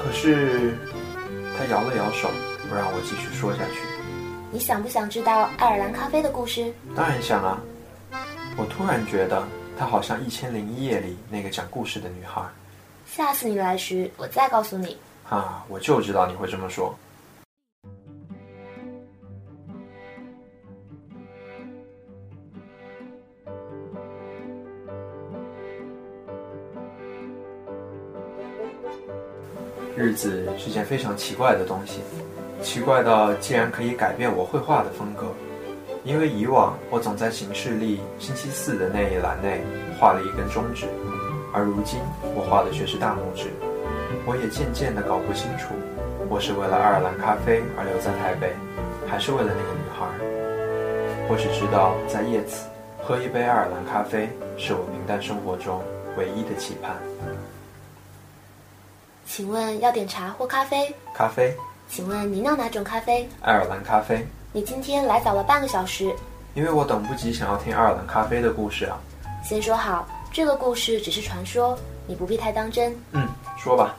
[0.03, 0.77] 可是，
[1.59, 2.31] 他摇了摇手，
[2.69, 3.81] 不让我继续说下去。
[4.53, 6.73] 你想不想知道爱尔兰咖啡的故事？
[6.95, 7.61] 当然想啊。
[8.57, 9.43] 我突然觉得
[9.77, 12.41] 她好像《一千零一夜》里那个讲故事的女孩。
[13.07, 14.97] 下次你来时，我再告诉你。
[15.29, 16.95] 啊，我就知道你会这么说。
[30.07, 31.99] 日子是件非常奇怪的东西，
[32.62, 35.27] 奇怪到竟然可以改变我绘画的风格。
[36.05, 39.62] 因为以往我总在行事历星期四的那一栏内
[39.99, 40.87] 画了一根中指，
[41.53, 41.99] 而如今
[42.37, 43.49] 我画的却是大拇指。
[44.25, 45.75] 我也渐渐地搞不清楚，
[46.29, 48.55] 我是为了爱尔兰咖啡而留在台北，
[49.09, 50.07] 还是为了那个女孩。
[51.29, 52.64] 我只知道，在叶子
[53.03, 55.83] 喝一杯爱尔兰咖啡，是我平淡生活中
[56.16, 56.95] 唯一的期盼。
[59.27, 60.95] 请问要点茶或咖啡？
[61.12, 61.55] 咖啡。
[61.89, 63.29] 请问您要哪种咖啡？
[63.43, 64.25] 爱尔兰咖啡。
[64.53, 66.15] 你今天来早了半个小时。
[66.55, 68.99] 因为我等不及想要听爱尔兰咖啡的故事啊。
[69.45, 72.97] 先说好，这个故事只是传说，你不必太当真。
[73.12, 73.97] 嗯，说吧。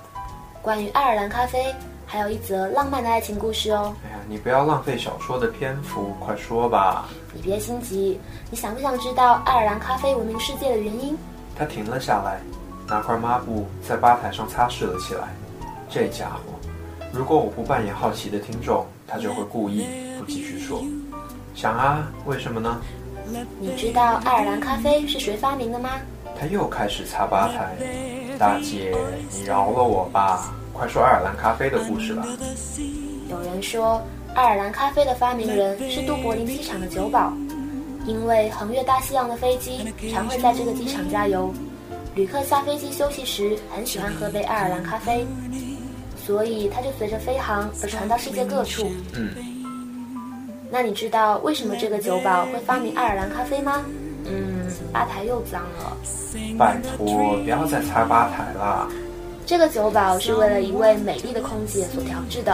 [0.62, 3.94] 关于爱尔兰咖啡，还有一则浪漫的爱情故事哦。
[4.06, 7.06] 哎呀，你不要浪费小说的篇幅，快说吧。
[7.34, 11.18] 你别心急，你想不想知道爱尔兰咖啡闻名世界的原因？
[11.56, 12.40] 他停了下来。
[12.88, 15.28] 拿块抹布在吧台上擦拭了起来。
[15.90, 16.54] 这家伙，
[17.12, 19.86] 如果我不扮演好奇的听众，他就会故意
[20.18, 20.82] 不继续说。
[21.54, 22.80] 想啊，为什么呢？
[23.60, 25.90] 你知道爱尔兰咖啡是谁发明的吗？
[26.40, 27.76] 他又开始擦吧台。
[28.38, 28.96] 大姐，
[29.32, 32.26] 你饶了我吧，快说爱尔兰咖啡的故事吧。
[33.30, 34.02] 有人说，
[34.36, 37.34] 爱尔兰咖啡的发明人是都柏林机场的酒保，
[38.06, 41.52] 因为横越大西洋的飞机常会在这个机场加油。
[42.18, 45.24] 旅客下飞机休息时很喜欢喝杯爱尔兰咖啡，
[46.26, 48.90] 所以它就随着飞航而传到世界各处。
[49.14, 49.30] 嗯，
[50.72, 53.84] 那你知道为什么这个酒保会发明爱尔兰咖啡吗？
[54.26, 55.96] 嗯，吧台又脏了。
[56.58, 58.88] 拜托，不要再擦吧台啦！
[59.46, 62.52] 这个酒保是为了一位美丽的空姐所调制的。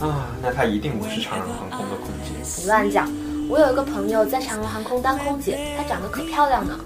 [0.00, 2.60] 啊，那她一定不是长荣航空的空姐。
[2.60, 3.08] 你乱讲！
[3.48, 6.76] 我有一个朋友在长荣航空当空姐，她长得可漂亮呢。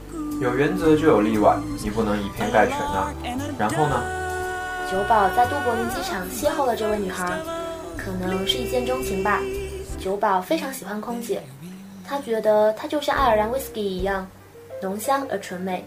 [0.40, 3.12] 有原则就有例外，你不能以偏概全啊。
[3.58, 4.02] 然后呢？
[4.90, 7.38] 酒保在都柏林机场邂逅了这位女孩，
[7.96, 9.40] 可能是一见钟情吧。
[9.98, 11.42] 酒保非常喜欢空姐，
[12.06, 14.26] 他觉得她就像爱尔兰 whisky 一样，
[14.80, 15.84] 浓香而纯美。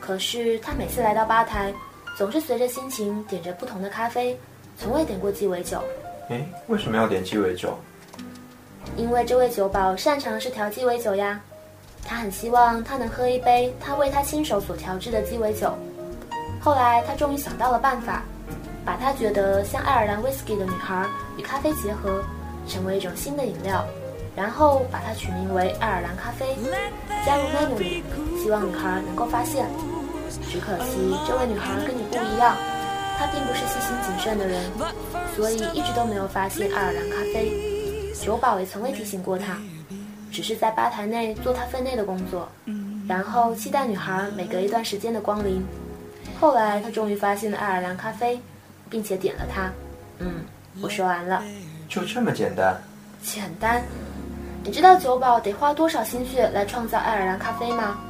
[0.00, 1.72] 可是他每次来到吧台，
[2.16, 4.36] 总是随着心情点着不同的咖啡，
[4.78, 5.78] 从未点过鸡尾酒。
[6.30, 7.78] 诶，为什么要点鸡尾酒？
[8.96, 11.40] 因为这位酒保擅长是调鸡尾酒呀。
[12.04, 15.72] 他很希望他能喝一杯他为他亲手所调制的鸡尾酒。
[16.60, 18.22] 后来他终于想到了办法，
[18.84, 22.22] 把他觉得像爱尔兰 whisky 的女孩与咖啡结合，
[22.68, 23.84] 成为一种新的饮料，
[24.34, 26.56] 然后把它取名为爱尔兰咖啡，
[27.26, 28.04] 加入 menu 里，
[28.42, 29.66] 希望女孩能够发现。
[30.50, 32.56] 只可惜这位女孩跟你不一样，
[33.18, 34.62] 她并不是细心谨慎的人，
[35.36, 37.52] 所以一直都没有发现爱尔兰咖啡。
[38.20, 39.58] 酒保也从未提醒过她。
[40.34, 42.48] 只是在吧台内做他分内的工作，
[43.06, 45.64] 然后期待女孩每隔一段时间的光临。
[46.40, 48.40] 后来他终于发现了爱尔兰咖啡，
[48.90, 49.70] 并且点了它。
[50.18, 50.44] 嗯，
[50.82, 51.40] 我说完了。
[51.88, 52.76] 就这么简单？
[53.22, 53.80] 简单。
[54.64, 58.00] 你知道酒保得花多少心血来创造爱尔兰咖啡吗？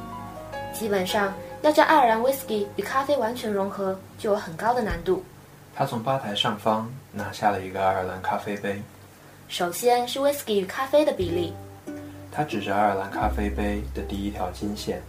[0.73, 5.23] 基本上要将爱尔兰 whisky 与咖啡完全融合，就有很高的难度。
[5.75, 8.81] 他从吧台上方拿下了一个爱尔兰咖啡杯。
[9.47, 11.53] 首先是 whisky 与咖啡的比例。
[12.35, 15.01] 他指着爱尔兰咖啡杯的第一条金线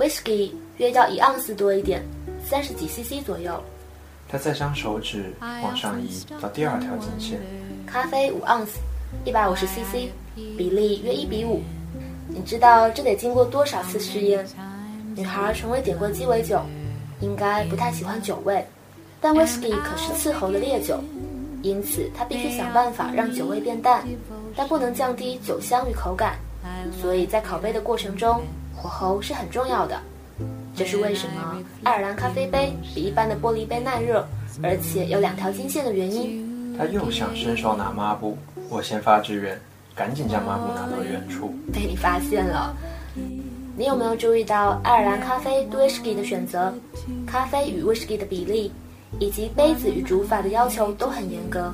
[0.00, 2.02] ，whisky 约要一盎司多一点，
[2.44, 3.62] 三十几 cc 左右。
[4.28, 5.32] 他再将手指
[5.62, 7.40] 往上移到第二条金线，
[7.86, 8.80] 咖啡五盎司，
[9.24, 11.62] 一百五十 cc，比例约一比五。
[12.26, 14.44] 你知道这得经过多少次试验？
[15.14, 16.60] 女孩从未点过鸡尾酒，
[17.20, 18.64] 应该不太喜欢酒味，
[19.20, 21.00] 但 whisky 可是伺候的烈酒。
[21.62, 24.04] 因此，他必须想办法让酒味变淡，
[24.56, 26.38] 但不能降低酒香与口感。
[27.00, 28.42] 所以在烤杯的过程中，
[28.74, 30.00] 火候是很重要的。
[30.74, 34.26] 这是为什么爱尔兰咖啡杯比一般的玻璃杯耐热，
[34.62, 36.76] 而且有两条金线的原因。
[36.78, 38.38] 他又想伸手拿抹布，
[38.70, 39.60] 我先发制人，
[39.94, 41.52] 赶紧将抹布拿到远处。
[41.72, 42.74] 被你发现了。
[43.76, 46.72] 你有没有注意到爱尔兰咖啡对威士忌的选择？
[47.26, 48.72] 咖啡与威士忌的比例？
[49.18, 51.72] 以及杯子与煮法的要求都很严格，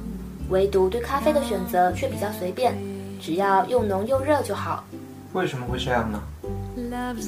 [0.48, 2.74] 唯独对咖啡的选择却比较随便，
[3.20, 4.84] 只要又浓又热就好。
[5.32, 6.22] 为什么会这样呢？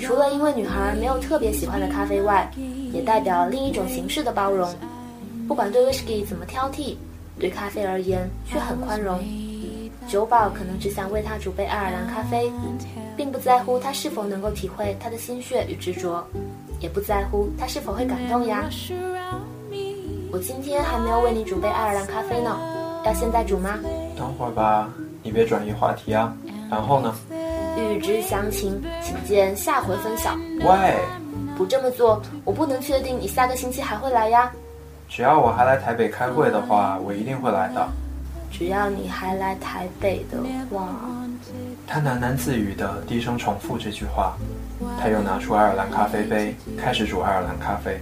[0.00, 2.50] 除了因为女孩没有特别喜欢的咖啡外，
[2.92, 4.72] 也代表另一种形式的包容。
[5.46, 6.96] 不管对威士忌怎么挑剔，
[7.38, 9.18] 对咖啡而言却很宽容。
[10.06, 12.50] 酒保可能只想为他煮杯爱尔兰咖啡，
[13.16, 16.26] 并不在乎他是否能够体会他的心血与执着，
[16.80, 18.64] 也不在乎他是否会感动呀。
[20.30, 22.54] 我今天还没有为你煮杯爱尔兰咖啡呢，
[23.04, 23.78] 要现在煮吗？
[24.16, 24.88] 等会儿吧，
[25.22, 26.34] 你别转移话题啊。
[26.70, 27.14] 然后呢？
[27.78, 30.34] 欲知详情，请见下回分晓。
[30.60, 30.96] 喂，
[31.56, 34.52] 不这么做，我不能确定你下个星期还会来呀。
[35.08, 37.88] 只要我还来台北开会的话，我一定会来的。
[38.50, 40.88] 只要你还来台北的话，
[41.86, 44.36] 他喃喃自语的低声重复这句话。
[45.00, 47.98] 他又拿出爱尔兰咖啡杯，开始煮爱尔兰咖啡。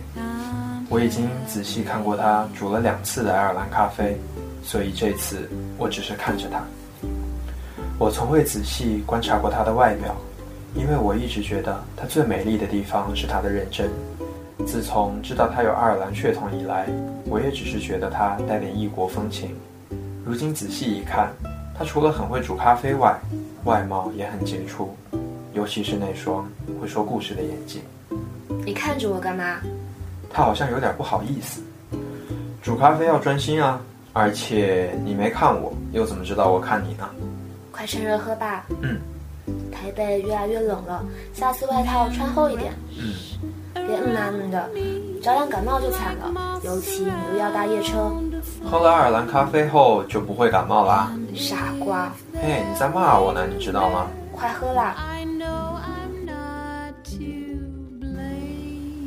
[0.89, 4.17] 我已经仔细看过他煮了两次的爱尔兰咖啡，
[4.63, 6.63] 所以这次我只是看着他。
[7.99, 10.15] 我从未仔细观察过他的外表，
[10.75, 13.91] 因为我一直觉得他最美丽的地方是他的认真。
[14.65, 16.87] 自从知道他有爱尔兰血统以来，
[17.25, 19.55] 我也只是觉得他带点异国风情。
[20.25, 21.33] 如今仔细一看，
[21.77, 23.19] 他除了很会煮咖啡外，
[23.65, 24.97] 外貌也很杰出，
[25.53, 26.49] 尤其是那双
[26.81, 27.83] 会说故事的眼睛。
[28.65, 29.61] 你看着我干嘛？
[30.37, 31.63] 他好像有点不好意思。
[32.63, 33.81] 煮咖啡要专心啊，
[34.13, 37.09] 而且你没看我，又怎么知道我看你呢？
[37.73, 38.67] 快趁热喝吧。
[38.83, 39.01] 嗯。
[39.73, 42.71] 台北越来越冷了，下次外套穿厚一点。
[42.99, 43.15] 嗯。
[43.73, 44.69] 别嗯啊嗯的，
[45.23, 48.13] 着凉感冒就惨了，尤其你又要搭夜车。
[48.63, 51.11] 喝了爱尔兰咖啡后就不会感冒啦？
[51.35, 52.13] 傻瓜。
[52.35, 54.07] 嘿，你在骂我呢，你知道吗？
[54.33, 54.97] 快喝啦。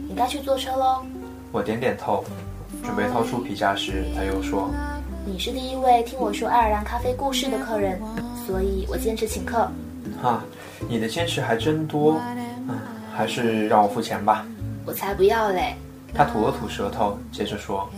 [0.07, 1.05] 你该去坐车喽。
[1.51, 2.23] 我点点头，
[2.83, 4.69] 准备掏出皮夹时，他又说
[5.25, 7.99] ：“你是第一位听我说爱尔兰咖啡故事的客人，
[8.45, 9.67] 所以我坚持请客。”
[10.21, 10.43] 哈，
[10.87, 12.21] 你的坚持还真多。
[12.67, 12.77] 嗯，
[13.11, 14.45] 还是让我付钱吧。
[14.85, 15.73] 我才不要嘞！
[16.13, 17.89] 他吐了吐舌头，接着说：“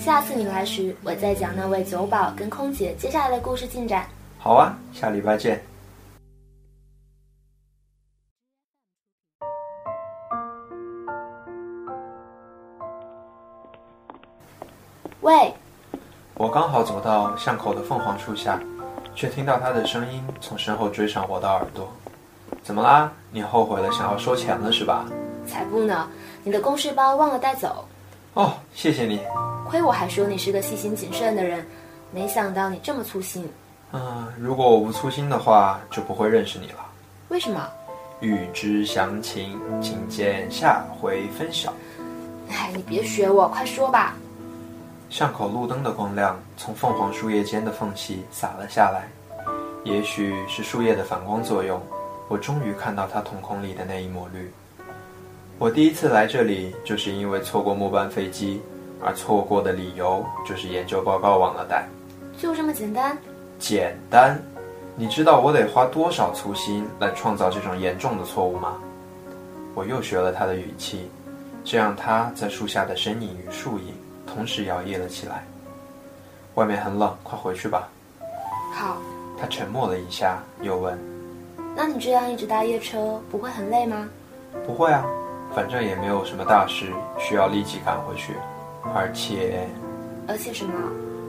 [0.00, 4.06] 下次你来时，我再讲那位酒保跟空姐接下来的故事进展。”
[4.38, 5.62] 好啊，下礼拜见。
[16.54, 18.60] 刚好走到巷口的凤凰树下，
[19.12, 21.92] 却听到他的声音从身后追上我的耳朵。
[22.62, 23.10] 怎么啦？
[23.32, 25.04] 你后悔了，想要收钱了是吧？
[25.48, 26.08] 才不呢！
[26.44, 27.84] 你的公事包忘了带走。
[28.34, 29.20] 哦，谢谢你。
[29.66, 31.66] 亏我还说你是个细心谨慎的人，
[32.12, 33.50] 没想到你这么粗心。
[33.92, 36.78] 嗯，如果我不粗心的话，就不会认识你了。
[37.30, 37.68] 为什么？
[38.20, 41.72] 欲知详情，请见下回分晓。
[42.48, 44.14] 哎，你别学我，快说吧。
[45.10, 49.08] 巷口路灯的光亮从凤凰树叶间的缝隙洒了下来，
[49.84, 51.80] 也许是树叶的反光作用，
[52.28, 54.52] 我终于看到它瞳孔里的那一抹绿。
[55.58, 58.60] 我第一次来这里，就是因为错过末班飞机，
[59.00, 61.86] 而错过的理由就是研究报告忘了带。
[62.36, 63.16] 就这么简单？
[63.58, 64.42] 简单。
[64.96, 68.78] 你知道我得花多少粗心来创造这种严重的错误吗？
[69.74, 71.08] 我又学了他的语气，
[71.64, 73.94] 这样他在树下的身影与树影。
[74.34, 75.44] 同时摇曳了起来。
[76.56, 77.88] 外面很冷，快回去吧。
[78.72, 78.96] 好。
[79.40, 80.98] 他沉默了一下，又问
[81.74, 84.08] ：“那你这样一直搭夜车，不会很累吗
[84.64, 85.04] ？”“不会啊，
[85.54, 88.32] 反正也没有什么大事需要立即赶回去。
[88.94, 89.68] 而且……
[90.28, 90.72] 而且什么？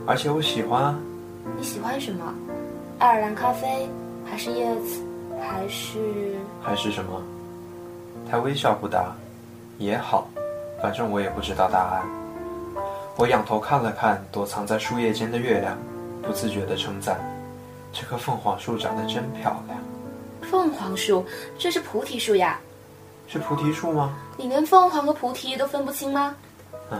[0.08, 0.96] 而且我喜欢。
[1.58, 2.34] 你喜欢什么？
[3.00, 3.90] 爱尔兰咖啡，
[4.24, 5.02] 还是叶子，
[5.42, 6.38] 还是……
[6.62, 7.22] 还是什么？”
[8.30, 9.16] 他微笑不答。
[9.78, 10.28] 也好，
[10.82, 12.06] 反正我也不知道答案。
[13.18, 15.78] 我仰头看了看躲藏在树叶间的月亮，
[16.22, 17.18] 不自觉地称赞
[17.94, 19.80] ：“这棵凤凰树长得真漂亮。”
[20.52, 21.26] 凤凰树，
[21.58, 22.60] 这是菩提树呀。
[23.28, 24.18] 是菩提树吗？
[24.36, 26.36] 你连凤凰和菩提都分不清吗？
[26.92, 27.00] 嗯，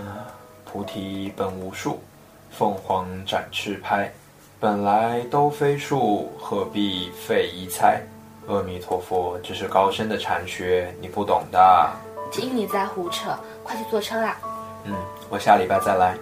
[0.64, 2.02] 菩提本无树，
[2.50, 4.10] 凤凰展翅拍，
[4.58, 8.02] 本来都非树，何必费一猜？
[8.48, 11.92] 阿弥陀佛，这是高深的禅学，你不懂的。
[12.32, 14.38] 听你在胡扯，快去坐车啦。
[14.86, 14.96] 嗯，
[15.30, 16.18] 我下礼拜再来。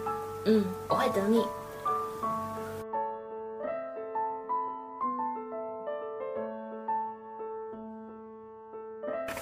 [0.46, 1.46] 嗯，我会等你。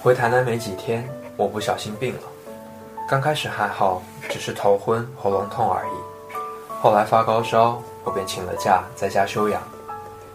[0.00, 2.22] 回台南没几天，我不小心病了。
[3.08, 6.34] 刚开始还好，只是头昏、喉咙痛而已。
[6.80, 9.62] 后来发高烧，我便请了假，在家休养。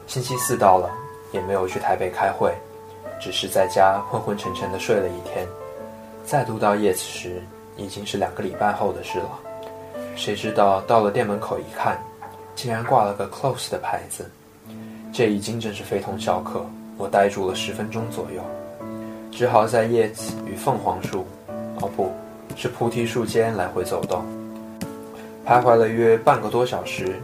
[0.06, 0.90] 星期四到了，
[1.32, 2.56] 也没有去台北开会，
[3.20, 5.46] 只是在家昏昏沉沉的睡了一天。
[6.24, 7.42] 再度到叶子时。
[7.78, 9.30] 已经是两个礼拜后的事了，
[10.16, 11.98] 谁知道到了店门口一看，
[12.56, 14.30] 竟然挂了个 close 的牌子。
[15.14, 16.66] 这已经真是非同小可，
[16.98, 18.42] 我呆住了十分钟左右，
[19.32, 21.26] 只好在叶子与凤凰树，
[21.80, 22.12] 哦不
[22.56, 24.24] 是菩提树间来回走动，
[25.46, 27.20] 徘徊了约半个多小时，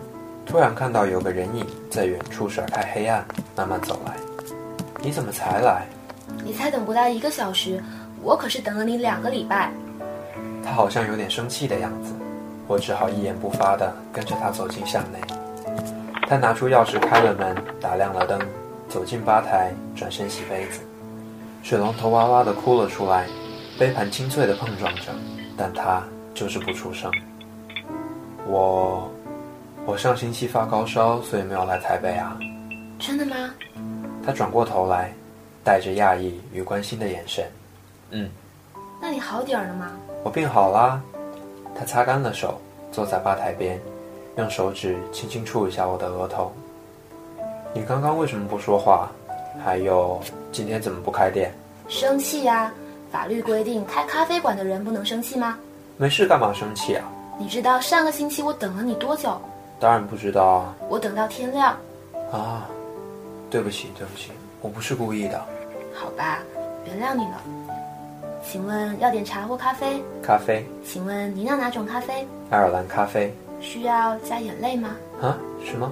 [0.46, 3.26] 突然看到有个人影在远处甩开黑暗，
[3.56, 4.14] 慢慢走来。
[5.02, 5.86] 你怎么才来？
[6.44, 7.84] 你才等不到一个小时，
[8.22, 9.72] 我可是等了你两个礼拜。
[10.64, 12.14] 他好像有点生气的样子，
[12.68, 15.20] 我只好一言不发地跟着他走进巷内。
[16.28, 18.40] 他拿出钥匙开了门，打亮了灯，
[18.88, 20.80] 走进吧台，转身洗杯子。
[21.62, 23.28] 水龙头哇哇地哭了出来，
[23.78, 25.12] 杯盘清脆地碰撞着，
[25.58, 26.02] 但他
[26.34, 27.12] 就是不出声。
[28.48, 29.12] 我，
[29.86, 32.38] 我上星期发高烧，所以没有来台北啊。
[32.98, 33.36] 真的吗？
[34.26, 35.14] 他转过头来，
[35.64, 37.46] 带着讶异与关心的眼神。
[38.12, 38.30] 嗯。
[39.02, 39.92] 那你好点儿了吗？
[40.24, 41.02] 我病好啦，
[41.78, 42.60] 他擦干了手，
[42.92, 43.80] 坐在吧台边，
[44.38, 46.52] 用手指轻轻触一下我的额头。
[47.74, 49.12] 你刚刚为什么不说话？
[49.64, 50.20] 还有，
[50.52, 51.54] 今天怎么不开店？
[51.90, 52.72] 生气呀！
[53.12, 55.60] 法律规定开咖啡馆的人不能生气吗？
[55.98, 57.04] 没事干嘛生气啊？
[57.38, 59.40] 你知道上个星期我等了你多久？
[59.80, 60.76] 当然不知道啊。
[60.88, 61.76] 我等到天亮。
[62.32, 62.66] 啊，
[63.52, 65.40] 对不起，对不起，我不是故意的。
[65.94, 66.40] 好吧，
[66.86, 67.42] 原谅你了。
[68.44, 70.04] 请问要点茶或咖啡？
[70.22, 70.66] 咖啡。
[70.86, 72.28] 请问您要哪种咖啡？
[72.50, 73.34] 爱尔兰咖啡。
[73.62, 74.90] 需要加眼泪吗？
[75.22, 75.38] 啊？
[75.64, 75.90] 什么？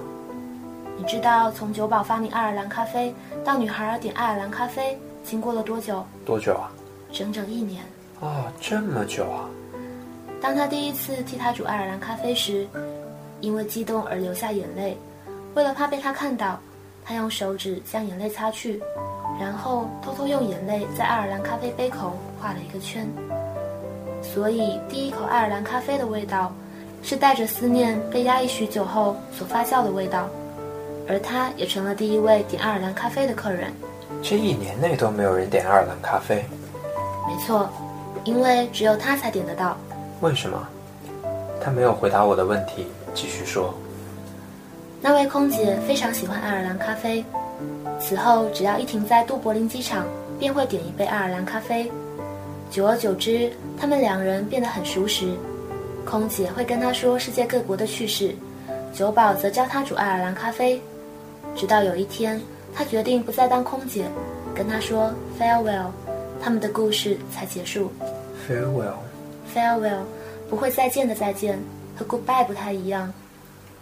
[0.98, 6.04] 你知道从酒保发明爱尔兰咖啡到女孩点爱尔兰咖啡经过了多久？
[6.26, 6.70] 多久啊？
[7.10, 7.82] 整整一年。
[8.20, 9.48] 哦，这么久啊！
[10.40, 12.68] 当他第一次替她煮爱尔兰咖啡时，
[13.40, 14.96] 因为激动而流下眼泪。
[15.54, 16.60] 为了怕被他看到，
[17.04, 18.80] 他用手指将眼泪擦去。
[19.40, 22.12] 然后偷偷用眼泪在爱尔兰咖啡杯口
[22.42, 23.06] 画了一个圈，
[24.20, 26.52] 所以第一口爱尔兰咖啡的味道，
[27.00, 30.28] 是带着思念被压抑许久后所发酵的味道，
[31.08, 33.72] 而他也成了第一位点爱尔兰咖啡的客人。
[34.24, 36.44] 这一年内都没有人点爱尔兰咖啡。
[37.28, 37.70] 没错，
[38.24, 39.76] 因为只有他才点得到。
[40.20, 40.66] 为什么？
[41.62, 43.72] 他没有回答我的问题，继续说。
[45.00, 47.24] 那位空姐非常喜欢爱尔兰咖啡。
[48.00, 50.04] 此后，只要一停在杜柏林机场，
[50.40, 51.90] 便会点一杯爱尔兰咖啡。
[52.72, 55.36] 久而久之，他们两人变得很熟识。
[56.06, 58.34] 空姐会跟他说世界各国的趣事，
[58.94, 60.80] 酒保则教他煮爱尔兰咖啡。
[61.54, 62.40] 直到有一天，
[62.74, 64.06] 他决定不再当空姐，
[64.54, 65.88] 跟他说 farewell，
[66.42, 67.92] 他们的故事才结束。
[68.48, 68.94] Farewell。
[69.54, 70.04] farewell
[70.48, 71.58] 不会再见的再见，
[71.94, 73.12] 和 goodbye 不太一样。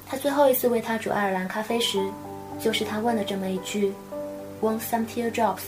[0.04, 2.04] 他最后一次为他煮爱尔兰咖啡时，
[2.58, 3.92] 就是他问了这么一句
[4.60, 5.60] ：“Want some teardrops？”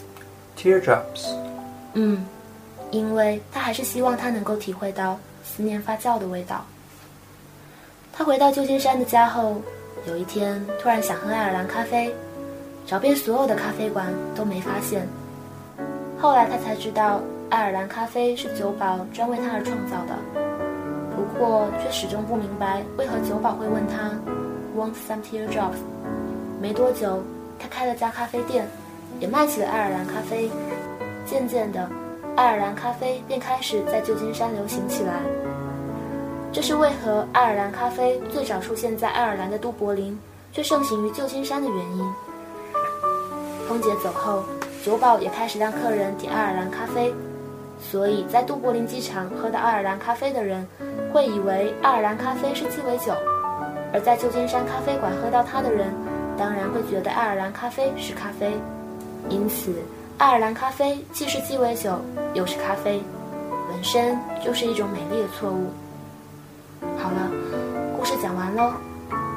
[0.58, 1.28] Teardrops。
[1.94, 2.26] 嗯，
[2.93, 6.64] 因为他还是希望他能够体会到思念发酵的味道。
[8.12, 9.61] 他回到旧金山的家后，
[10.07, 12.14] 有一天突然想喝爱尔兰咖啡，
[12.86, 15.09] 找遍所有的咖啡馆都没发现。
[16.20, 20.16] 后来他才知道，爱尔兰咖啡是酒保专为他而创造的。
[21.16, 24.11] 不过却始终不明白为何酒保会问他
[24.76, 25.80] “Want some teardrops？”
[26.61, 27.22] 没多久，
[27.59, 28.66] 他开了家咖啡店，
[29.18, 30.51] 也卖起了爱尔兰咖啡。
[31.24, 31.88] 渐渐的，
[32.35, 35.20] 爱尔兰咖啡便开始在旧金山流行起来。
[36.51, 40.18] 这是为何爱尔兰咖啡最早出现在爱尔兰的都柏林，
[40.53, 42.12] 却盛行于旧金山的原因。
[43.68, 44.43] 空姐走后，
[44.85, 47.12] 酒保也开始让客人点爱尔兰咖啡，
[47.80, 50.66] 所以在都柏林机场喝到爱尔兰咖啡的人，
[51.12, 53.12] 会以为爱尔兰咖啡是鸡尾酒；
[53.93, 55.89] 而在旧金山咖啡馆喝到它的人，
[56.37, 58.53] 当然会觉得爱尔兰咖啡是咖啡。
[59.28, 59.72] 因此，
[60.18, 61.98] 爱尔兰咖啡既是鸡尾酒，
[62.34, 63.02] 又是咖啡，
[63.68, 65.72] 本身就是一种美丽的错误。
[66.98, 67.30] 好了，
[67.96, 68.72] 故事讲完喽，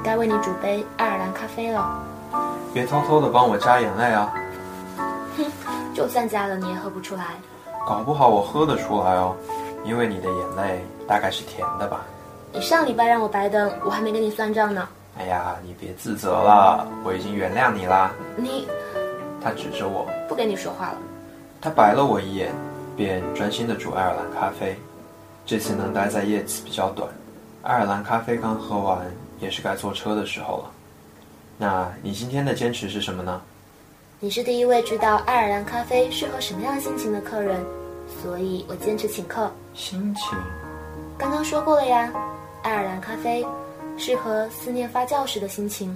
[0.04, 2.04] 该为你煮杯爱尔兰咖啡了。
[2.74, 4.34] 别偷偷的帮我加眼泪啊！
[5.38, 5.46] 哼
[5.94, 7.24] 就算加了，你也喝不出来。
[7.88, 9.36] 搞不好我喝得出来哦，
[9.84, 12.02] 因为你的眼泪大概是甜的吧？
[12.54, 14.88] 你上礼拜让我白等，我还没跟你算账呢。
[15.18, 18.12] 哎呀，你别自责了，我已经原谅你啦。
[18.36, 18.68] 你
[19.46, 20.98] 他指着我，不跟你说话了。
[21.62, 22.52] 他白了我一眼，
[22.98, 24.76] 便专心的煮爱尔兰咖啡。
[25.46, 27.08] 这次能待在叶子比较短，
[27.62, 29.06] 爱尔兰咖啡刚喝完，
[29.40, 30.72] 也是该坐车的时候了。
[31.60, 33.40] 那你今天的坚持是什么呢？
[34.20, 37.64] 你是第一位知道爱尔兰咖啡适合什么样心情的客人，
[38.24, 39.52] 所以我坚持请客。
[39.76, 40.36] 心情。
[41.20, 42.12] 刚刚说过了呀，
[42.64, 43.46] 爱尔兰咖啡
[43.96, 45.96] 适合思念发酵时的心情。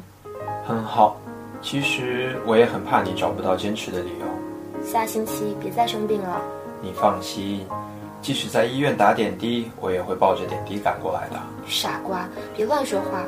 [0.63, 1.17] 很好。
[1.61, 4.83] 其实我也很怕你找不到坚持的理由。
[4.83, 6.41] 下星期别再生病了。
[6.81, 7.65] 你放心，
[8.21, 11.39] 即使在医院打点滴，我也会抱着点滴赶过来的。
[11.67, 13.23] 傻瓜，别乱说话。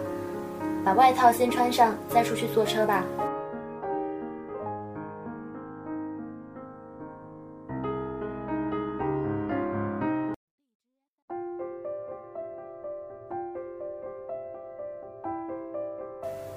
[0.83, 3.03] 把外套先穿上，再出去坐车吧。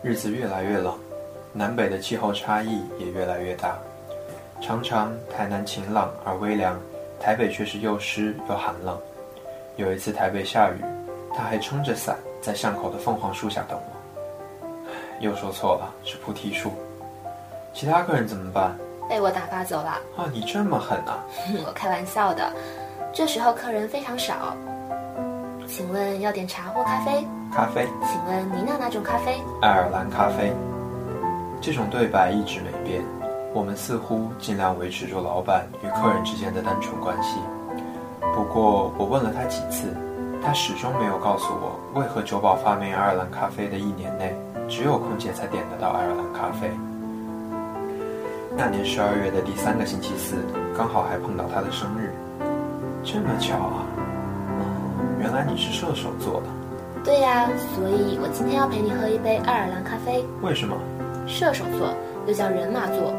[0.02, 0.94] 日子越来越冷，
[1.56, 3.78] 南北的气候差异也越来越大。
[4.60, 6.76] 常常台南晴朗而微凉，
[7.20, 8.98] 台北却是又湿又寒冷。
[9.76, 10.84] 有一次台北下雨，
[11.32, 14.90] 他还撑着伞在巷口的凤凰树下等我。
[15.20, 16.72] 又说错了，是菩提树。
[17.72, 18.76] 其他客人怎么办？
[19.08, 19.90] 被我打发走了。
[20.16, 21.22] 啊，你这么狠啊！
[21.66, 22.52] 我开玩笑的。
[23.12, 24.56] 这时候客人非常少。
[25.68, 27.24] 请问要点茶或咖啡？
[27.52, 27.86] 咖啡。
[28.10, 29.40] 请问您要哪种咖啡？
[29.62, 30.52] 爱尔兰咖啡。
[31.60, 33.02] 这种对白一直没变。
[33.52, 37.38] 我们似乎尽量维持住老板与客人之间的单纯关系。
[38.34, 39.94] 不过我问了他几次，
[40.44, 44.34] 他始终没有告诉我为何酒保发明爱尔兰咖啡的一年内，
[44.68, 46.68] 只有空姐才点得到爱尔兰咖啡。
[48.56, 50.36] 那年十二月的第三个星期四，
[50.76, 52.12] 刚好还碰到他的生日。
[53.04, 53.86] 这么巧啊！
[53.98, 56.46] 嗯，原来你是射手座的。
[57.04, 60.24] 对呀、所以我今天要陪你喝一杯爱尔兰咖啡。
[60.40, 60.76] 为什么？
[61.26, 61.88] 射手座
[62.26, 63.12] 又叫人马座，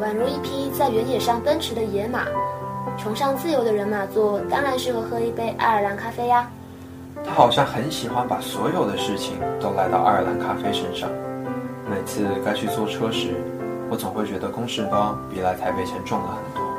[0.00, 2.24] 宛如一匹在原野上奔驰的野马。
[2.98, 6.50] 崇尚自由的人马座当然适合喝一杯爱尔兰咖啡呀。
[7.24, 11.08] 他好像很喜欢把所有的事情都赖到爱尔兰咖啡身上。
[11.88, 13.34] 每次该去坐车时，
[13.90, 16.70] 我总会觉得公事包比来台北前重了很多。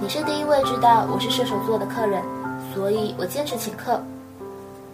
[0.00, 2.22] 你是第一位知道我是射手座的客人，
[2.74, 4.00] 所以我坚持请客。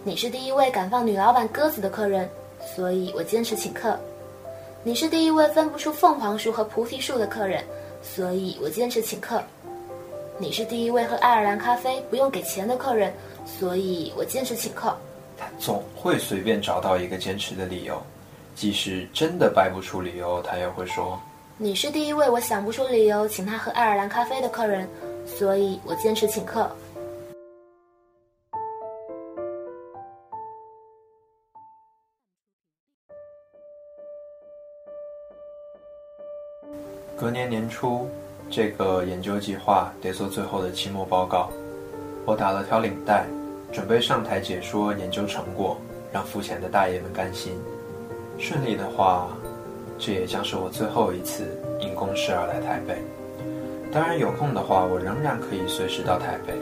[0.03, 2.27] 你是第一位敢放女老板鸽子的客人，
[2.75, 3.97] 所以我坚持请客。
[4.85, 7.63] 你是第一位分不出凤凰树和菩提树的客人，
[8.01, 9.41] 所以我坚持请客。
[10.37, 13.13] 你是第一位喝爱尔兰咖啡不用给钱的客人，
[13.45, 14.93] 所以我坚持请客。
[15.37, 18.01] 他总会随便找到一个坚持的理由，
[18.55, 21.17] 即使真的掰不出理由，他也会说
[21.57, 24.85] 你是第一位我想不出理由请他喝爱尔兰咖啡的客人，
[25.25, 26.69] 所以我坚持请客。
[37.23, 38.09] 隔年年初，
[38.49, 41.49] 这个研究计划得做最后的期末报告。
[42.25, 43.25] 我打了条领带，
[43.71, 45.77] 准备上台解说研究成果。
[46.11, 47.53] 让付钱的大爷们甘心。
[48.37, 49.29] 顺利的话，
[49.97, 51.45] 这也将是我最后一次
[51.79, 52.97] 因公事而来台北。
[53.89, 56.53] 当然，有空的话，我仍然可以随时到台北。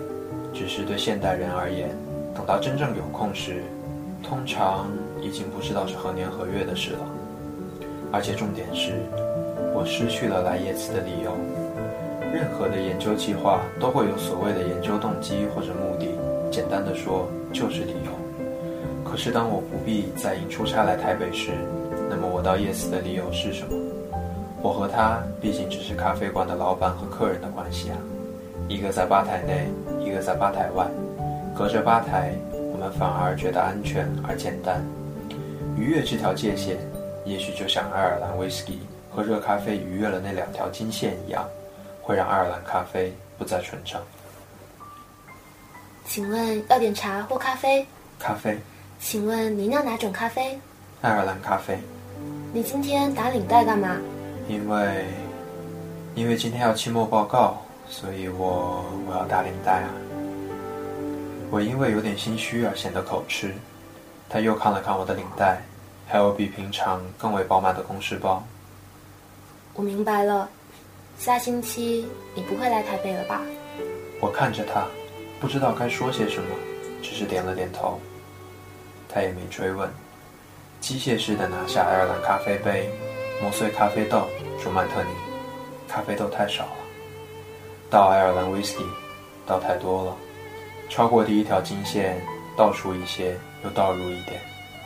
[0.53, 1.89] 只是对现代人而言，
[2.36, 3.64] 等到真正有空时，
[4.22, 4.91] 通常
[5.24, 6.99] 已经不知道是何年何月的事了。
[8.14, 8.91] 而且重点是，
[9.74, 11.32] 我失去了来叶子的理由。
[12.34, 16.07] 任何的研究计划都会有所谓的研究动机或者目的，
[16.49, 18.12] 简单的说就是理由。
[19.03, 21.51] 可是当我不必再因出差来台北时，
[22.09, 23.76] 那么我到叶子的理由是什么？
[24.62, 27.97] 我和他毕竟只是咖啡馆的老板和客人的关系啊，
[28.70, 29.68] 一个在吧台内，
[29.99, 30.86] 一个在吧台外，
[31.57, 32.34] 隔着吧台，
[32.72, 34.82] 我们反而觉得安全而简单。
[35.76, 36.78] 逾越这条界限，
[37.26, 38.80] 也许就像爱尔兰威士忌
[39.14, 41.45] 和热咖啡逾越了那两条金线一样，
[42.01, 44.01] 会让爱尔兰咖啡不再纯正。
[46.05, 47.86] 请问要点茶或咖啡？
[48.20, 48.57] 咖啡。
[48.99, 50.59] 请问您要哪种咖啡？
[51.01, 51.78] 爱尔兰咖啡。
[52.53, 53.97] 你今天打领带干嘛？
[54.47, 55.05] 因为，
[56.16, 57.57] 因为今天要期末报告，
[57.88, 59.89] 所以我我要打领带啊。
[61.49, 63.53] 我因为有点心虚而显得口吃。
[64.30, 65.62] 他又看了看我的领带，
[66.07, 68.43] 还有比平常更为饱满的公事包。
[69.74, 70.49] 我明白了，
[71.17, 73.41] 下星期你不会来台北了吧？
[74.19, 74.86] 我看着他，
[75.39, 76.49] 不知道该说些什么，
[77.01, 77.99] 只是点了点头。
[79.07, 79.89] 他也没追问，
[80.80, 82.89] 机械式的拿下爱尔兰咖啡杯，
[83.41, 84.28] 磨碎咖啡豆，
[84.61, 85.13] 煮曼特宁。
[85.88, 86.78] 咖啡豆太少了，
[87.89, 88.86] 倒爱尔兰威士忌，
[89.45, 90.15] 倒太多了，
[90.89, 92.22] 超过第一条金线，
[92.55, 93.38] 倒出一些。
[93.63, 94.41] 又倒入一点，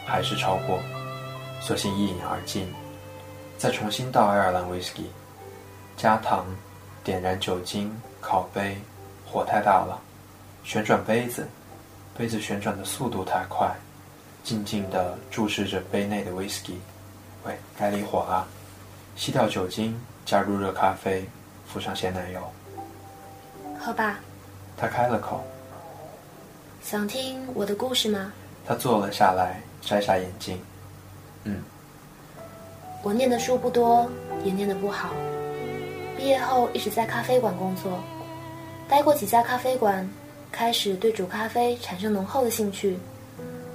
[0.06, 0.80] 还是超过，
[1.62, 2.68] 索性一饮而尽。
[3.58, 5.10] 再重新倒爱尔兰威士忌，
[5.98, 6.46] 加糖，
[7.04, 7.92] 点燃酒精，
[8.22, 8.78] 烤杯，
[9.26, 10.00] 火太大了，
[10.64, 11.48] 旋转杯子，
[12.18, 13.74] 杯子旋转的速度太快，
[14.44, 16.80] 静静地注视着杯内的威士忌。
[17.46, 18.46] 喂，该离火了。
[19.16, 21.24] 吸掉酒精，加入热咖啡，
[21.66, 22.52] 敷上鲜奶油。
[23.80, 24.20] 喝吧。
[24.76, 25.42] 他开了口。
[26.82, 28.32] 想听我的故事吗？
[28.66, 30.60] 他坐了下来，摘下眼镜。
[31.46, 31.64] 嗯，
[33.06, 34.10] 我念的书不多，
[34.44, 35.12] 也念得不好。
[36.18, 38.00] 毕业后一直在咖啡馆工作，
[38.90, 40.10] 待过几家咖啡馆，
[40.52, 42.98] 开始对煮咖啡产生浓厚的兴趣。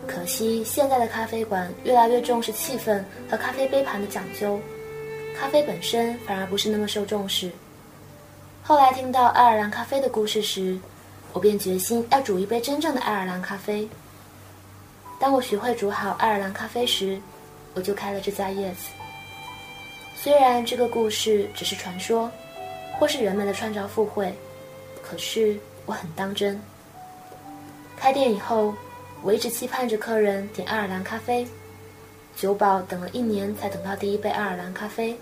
[0.05, 4.59] 可惜现在的咖啡馆越来越重视气氛和咖啡杯盘的讲究，
[5.39, 7.49] 咖啡本身反而不是那么受重视。
[8.65, 10.77] 后来听到爱尔兰咖啡的故事时，
[11.33, 13.89] 我便决心要煮一杯真正的爱尔兰咖啡。
[15.21, 17.17] 当我学会煮好爱尔兰咖啡时，
[17.75, 18.87] 我就开了这家叶子。
[20.23, 22.31] 虽然这个故事只是传说，
[22.99, 24.31] 或是人们的穿着附会，
[25.03, 26.61] 可是我很当真。
[27.97, 28.75] 开店以后，
[29.23, 31.47] 我一直期盼着客人点爱尔兰咖啡。
[32.37, 35.17] 酒保等了一年才等到第一杯爱尔兰咖啡，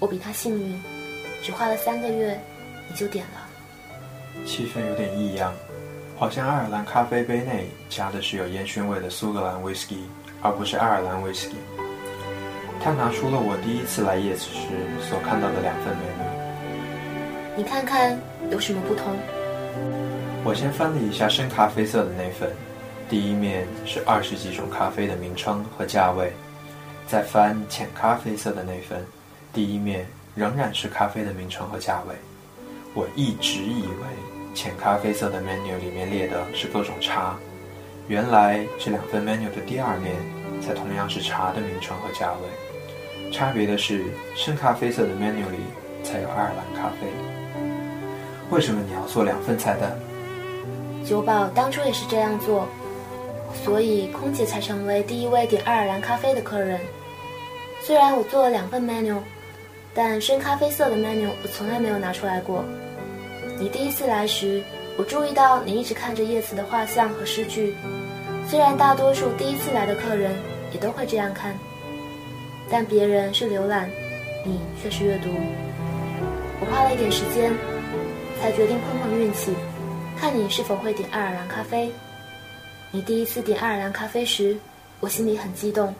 [0.00, 0.82] 我比他幸运，
[1.40, 2.36] 只花了三个月，
[2.88, 4.44] 你就点了。
[4.44, 5.54] 气氛有点异样。
[6.16, 10.02] 好像爱尔兰咖啡杯内加的是有烟熏味的苏格兰威士忌，
[10.42, 11.54] 而不是爱尔兰威士忌。
[12.84, 14.68] 他拿出了我第一次来叶子时
[15.00, 17.56] 所看到的两份美女。
[17.56, 18.20] 你看看
[18.50, 19.16] 有什么不同？
[20.44, 22.50] 我先翻了一下深咖啡色的那份，
[23.08, 26.26] 第一面是二十几种咖啡的名称和价位；
[27.06, 29.02] 再翻浅咖啡色的那份，
[29.50, 32.14] 第一面仍然是咖啡的名称和价位。
[32.92, 34.04] 我一直以为。
[34.54, 37.34] 浅咖啡色的 menu 里面列的是各种茶，
[38.06, 40.14] 原来这两份 menu 的第二面
[40.60, 42.48] 才同样是茶的名称和价位。
[43.34, 44.04] 差别的是，
[44.36, 45.58] 深咖啡色的 menu 里
[46.04, 47.08] 才有爱尔兰咖啡。
[48.48, 49.90] 为什么你要做两份菜单？
[51.04, 52.68] 酒保当初也是这样做，
[53.64, 56.78] 所以空姐才成为第一位点爱尔兰咖啡的客人。
[57.82, 59.18] 虽然我做了两份 menu，
[59.92, 62.64] 但深咖啡色的 menu 我从来没有拿出来过。
[63.58, 64.62] 你第一次来时，
[64.96, 67.74] 我注意到你一直看着叶子的画像和诗句。
[68.48, 70.36] 虽然大多数第一次来的客人
[70.72, 71.52] 也都会这样看，
[72.70, 73.88] 但别人是浏览，
[74.44, 75.28] 你却是阅读。
[76.60, 77.52] 我花了一点时间，
[78.40, 79.54] 才决定碰碰运气，
[80.16, 81.92] 看你是否会点爱尔兰咖啡。
[82.90, 84.56] 你第一次点爱尔兰咖啡时，
[85.00, 85.94] 我心里很激动，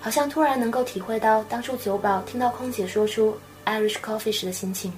[0.00, 3.36] 好像突然能够体会到当初酒保听到空姐说出
[3.66, 4.92] Irish coffee 时的心情。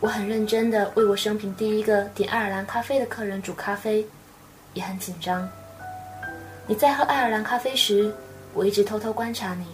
[0.00, 4.04] 我很认真地为我生平第一个点爱尔兰咖啡的客人煮咖啡，
[4.72, 5.46] 也很紧张。
[6.66, 8.10] 你在喝爱尔兰咖啡时，
[8.52, 9.64] 我一直偷偷观察你，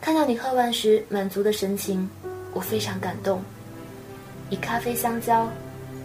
[0.00, 2.08] 看到你喝完时满足的神情，
[2.52, 3.42] 我非常感动。
[4.50, 5.48] 以咖啡相交，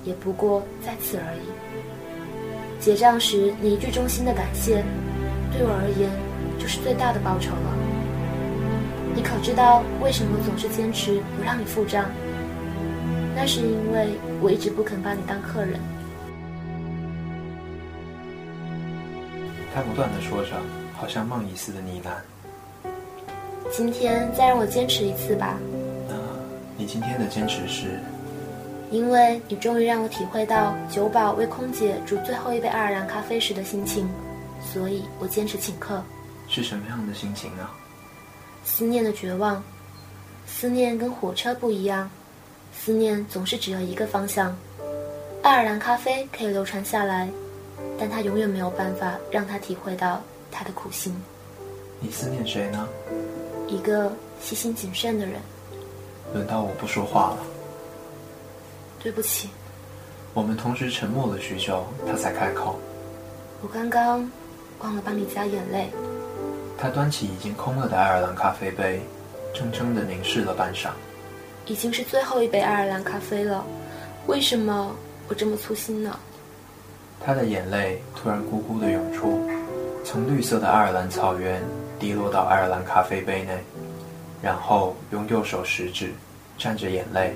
[0.03, 2.80] 也不过在此而已。
[2.80, 4.84] 结账时，你一句衷心的感谢，
[5.51, 6.09] 对我而言
[6.59, 7.73] 就是最大的报酬了。
[9.15, 12.05] 你可知道为什么总是坚持不让你付账？
[13.36, 14.09] 那是因为
[14.41, 15.80] 我一直不肯把你当客人。
[19.73, 20.51] 他不断的说着，
[20.98, 22.89] 好像梦一似的呢喃。
[23.72, 25.58] 今天再让我坚持一次吧。
[26.08, 26.16] 那
[26.78, 28.00] 你今天的坚持是？
[28.91, 34.08] 因为你终于让我体会到酒保为空姐煮最后一杯爱尔兰咖啡时的心情，
[34.62, 36.02] 所以我坚持请客。
[36.48, 37.74] 是什么样的心情啊？
[38.64, 39.62] 思念的绝望。
[40.46, 42.10] 思念跟火车不一样，
[42.72, 44.56] 思念总是只有一个方向。
[45.41, 47.28] 爱尔兰咖啡可以流传下来，
[48.00, 50.22] 但它永远没有办法让他体会到
[50.58, 51.14] 他的苦心。
[51.99, 52.88] 你思念谁呢？
[53.68, 55.41] 一个细心谨慎的人。
[56.34, 57.38] 轮到我不说话了。
[59.03, 59.49] 对不起。
[60.34, 62.80] 我们同时沉默了许久，他才开口。
[63.62, 64.32] 我刚刚
[64.80, 65.89] 忘了帮你加眼泪。
[66.78, 69.01] 他端起已经空了的爱尔兰咖啡杯，
[69.53, 70.91] 怔怔地凝视了半晌。
[71.66, 73.66] 已经是最后一杯爱尔兰咖啡了，
[74.28, 74.95] 为什么
[75.28, 76.18] 我这么粗心呢？
[77.20, 79.49] 他的眼泪突然咕咕地涌出，
[80.06, 81.60] 从绿色的爱尔兰草原
[81.99, 83.58] 滴落到爱尔兰咖啡杯内，
[84.39, 86.14] 然后用右手食指
[86.60, 87.34] 蘸着眼泪，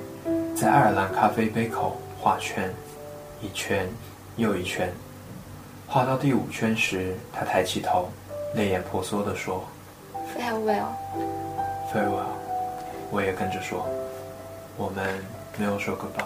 [0.56, 2.72] 在爱尔兰咖啡杯口画圈，
[3.42, 3.90] 一圈
[4.38, 4.88] 又一圈。
[5.88, 8.08] 画到第五圈时，他抬起头。
[8.54, 9.64] 泪眼婆娑地说
[10.36, 12.24] ：“Farewell，Farewell。”
[13.12, 13.88] 我也跟着说
[14.78, 15.24] ：“我们
[15.58, 16.24] 没有说 goodbye。”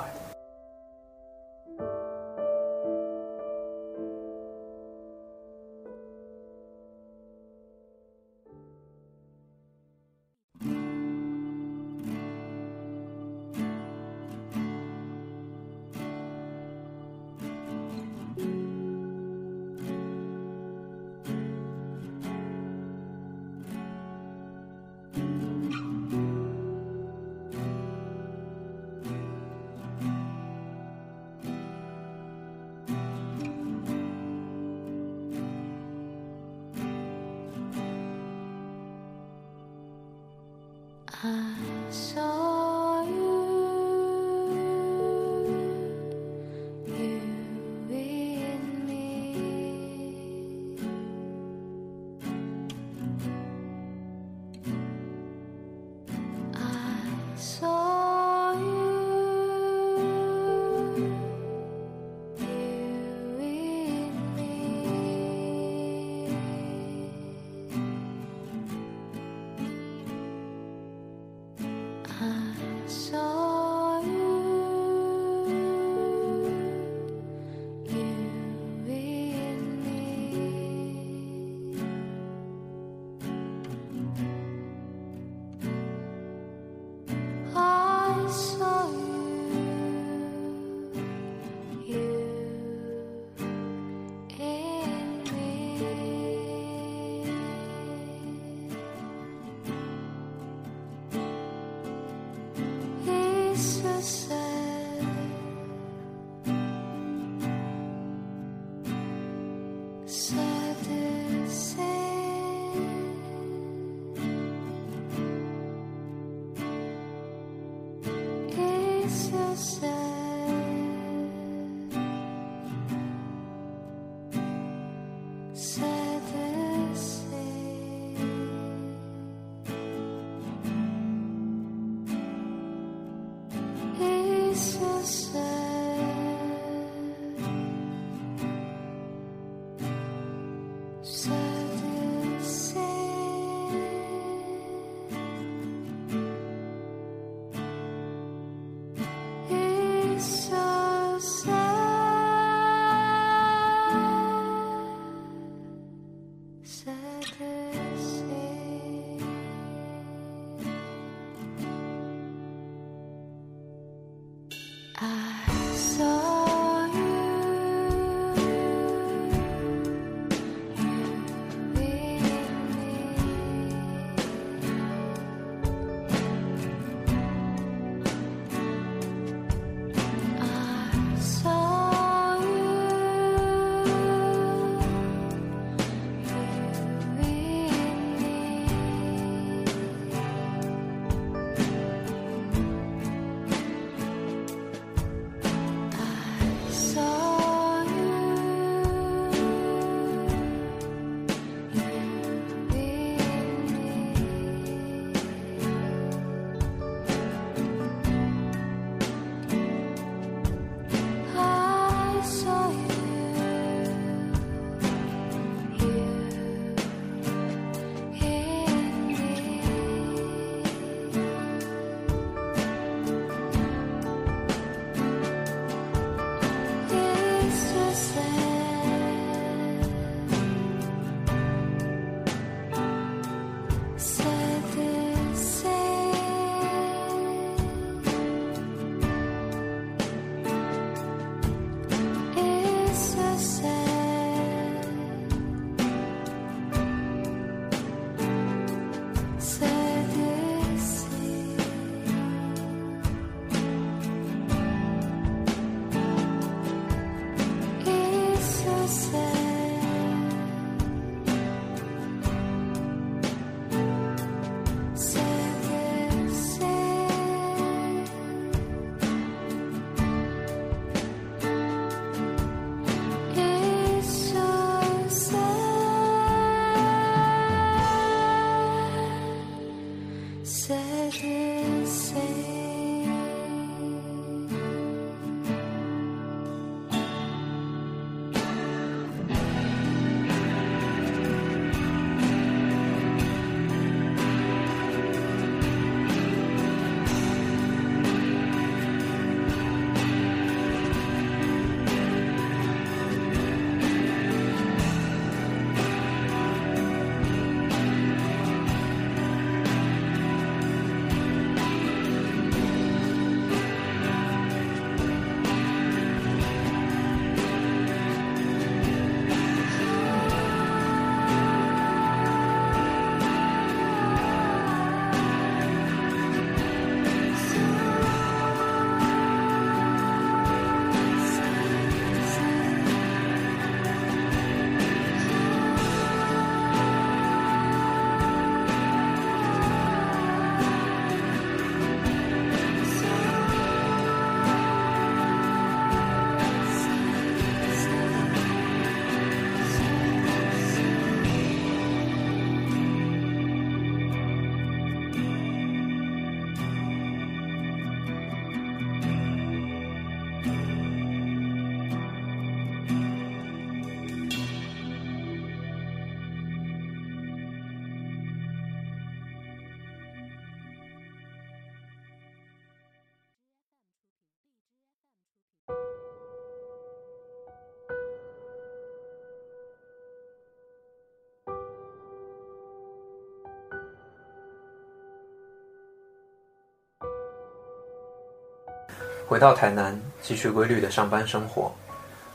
[389.34, 391.72] 回到台南，继续规律的上班生活，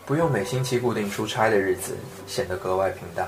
[0.04, 1.96] 不用每星期固定出差的日子
[2.26, 3.24] 显得格外平淡。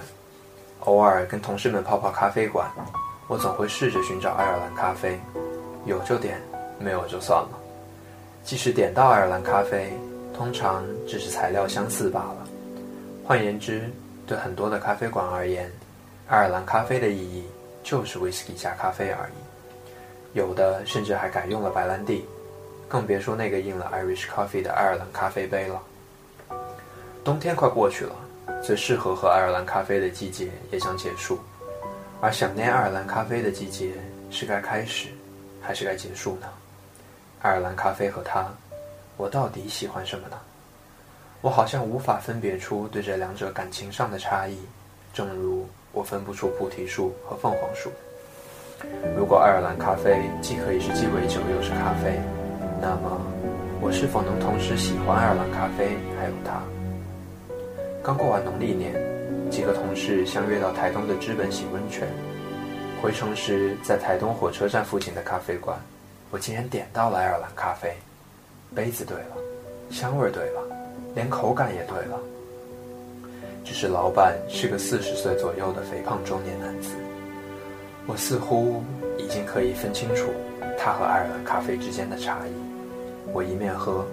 [0.81, 2.69] 偶尔跟同事们泡泡咖啡馆，
[3.29, 5.17] 我总会试着寻找爱尔兰咖啡，
[5.87, 6.43] 有就点，
[6.81, 7.51] 没有就算了。
[8.43, 9.93] 即使点到爱尔兰咖啡，
[10.37, 12.49] 通常只是材料相似罢了。
[13.25, 13.89] 换言之，
[14.27, 15.71] 对很多的咖啡馆而言，
[16.27, 17.45] 爱尔兰咖啡的意义
[17.85, 20.37] 就是 whisky 加咖啡而已。
[20.37, 22.25] 有的甚至还改用了白兰地，
[22.91, 25.81] 更别说那个印了 Irish Coffee 的爱尔兰咖啡杯了。
[27.23, 28.17] 冬天快过去了，
[28.61, 31.39] 最适合喝爱尔兰咖啡的季节也将结束，
[32.21, 33.93] 而想念爱尔兰咖啡的季节
[34.29, 35.07] 是该开始，
[35.63, 36.49] 还是该结束呢？
[37.43, 38.45] 爱尔兰咖啡和它，
[39.17, 40.37] 我到底喜欢什么呢？
[41.43, 44.59] 我好像无法分别出对这两者感情上的差异，
[45.15, 47.93] 正如我分不出菩提树和凤凰树。
[49.17, 52.19] 如果爱尔兰咖啡既可以是鸡尾酒又是咖啡，
[52.81, 53.21] 那么
[53.81, 56.63] 我是否能同时喜欢爱尔兰咖啡还有它？
[58.03, 58.95] 刚过完农历年，
[59.51, 62.09] 几个同事相约到台东的知本洗温泉。
[63.03, 65.79] 回程时，在台东火车站附近的咖啡馆。
[66.31, 67.93] 我竟然点到了爱尔兰咖啡，
[68.75, 69.37] 杯子对了，
[69.91, 70.63] 香味对了，
[71.15, 72.19] 连口感也对了。
[73.65, 76.95] 只是老板是个四十岁左右的肥胖中年男子，
[78.07, 78.83] 我似乎
[79.19, 80.29] 已经可以分清楚
[80.79, 82.70] 他和爱尔兰咖啡之间的差异。
[83.33, 84.05] 我一面喝，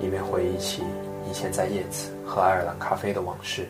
[0.00, 0.82] 一面回忆起
[1.28, 3.68] 以前在叶子喝爱尔兰咖啡的往事。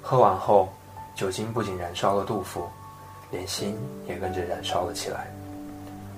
[0.00, 0.68] 喝完后，
[1.14, 2.66] 酒精不仅燃烧了杜甫，
[3.30, 5.26] 连心也跟着燃烧了起来。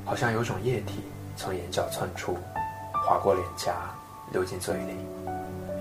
[0.05, 1.01] 好像有种液体
[1.37, 2.37] 从眼角窜出，
[3.05, 3.75] 划过脸颊，
[4.31, 4.95] 流进嘴里，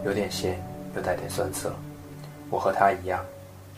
[0.03, 0.59] 有点咸，
[0.95, 1.71] 又带点酸涩。
[2.49, 3.23] 我和他一样，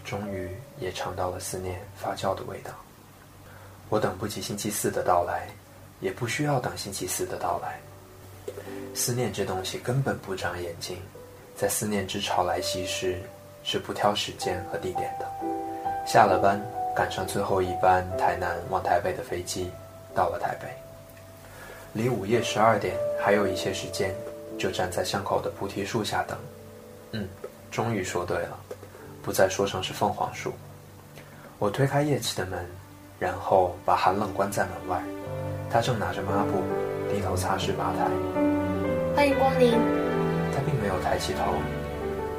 [0.05, 2.71] 终于也尝到了思念发酵的味道。
[3.89, 5.47] 我等不及星期四的到来，
[5.99, 7.79] 也不需要等星期四的到来。
[8.93, 10.97] 思念这东西根本不长眼睛，
[11.55, 13.19] 在思念之潮来袭时，
[13.63, 15.25] 是不挑时间和地点的。
[16.05, 16.59] 下了班，
[16.95, 19.69] 赶上最后一班台南往台北的飞机。
[20.15, 20.67] 到了台北，
[21.93, 24.13] 离午夜十二点还有一些时间，
[24.57, 26.37] 就站在巷口的菩提树下等。
[27.11, 27.27] 嗯，
[27.71, 28.59] 终于说对了，
[29.21, 30.51] 不再说成是凤凰树。
[31.59, 32.65] 我推开叶启的门，
[33.19, 35.01] 然后把寒冷关在门外。
[35.69, 36.63] 他正拿着抹布，
[37.09, 38.05] 低头擦拭吧台。
[39.15, 39.71] 欢迎光临。
[40.53, 41.53] 他并没有抬起头。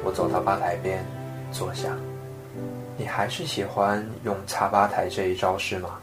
[0.03, 1.05] 我走到吧台边，
[1.51, 1.89] 坐下。
[2.97, 5.99] 你还是喜欢用擦吧台这一招是吗？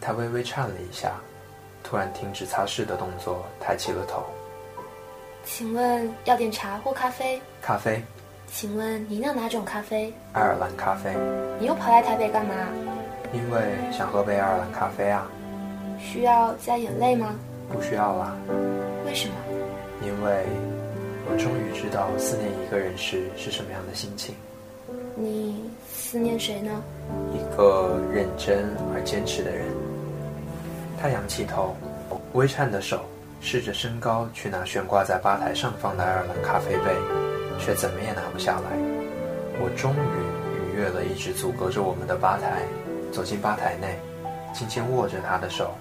[0.00, 1.12] 他微微颤了一下，
[1.82, 4.22] 突然停止擦拭的动作，抬起了头。
[5.44, 7.40] 请问要点茶或咖啡？
[7.62, 8.02] 咖啡。
[8.46, 10.12] 请问您要哪种咖啡？
[10.32, 11.14] 爱尔兰咖啡。
[11.60, 12.54] 你又跑来台北干嘛？
[13.32, 15.26] 因为想喝杯爱尔兰咖啡啊。
[15.98, 17.34] 需要加眼泪吗？
[17.72, 18.36] 不需要啦。
[19.04, 19.34] 为什么？
[20.02, 20.44] 因为
[21.30, 24.34] 我终于知道思念一个人时是什么样的心情。
[25.16, 26.82] 你思念谁呢？
[27.34, 29.66] 一个认真而坚持的人。
[31.00, 31.76] 他仰起头，
[32.32, 33.04] 微颤的手
[33.40, 36.94] 试着升高去拿悬挂在吧台上方的爱尔兰咖啡杯，
[37.58, 38.76] 却怎么也拿不下来。
[39.60, 42.62] 我终于逾越了一直阻隔着我们的吧台，
[43.12, 43.98] 走进吧台内，
[44.54, 45.72] 轻轻握着他的手，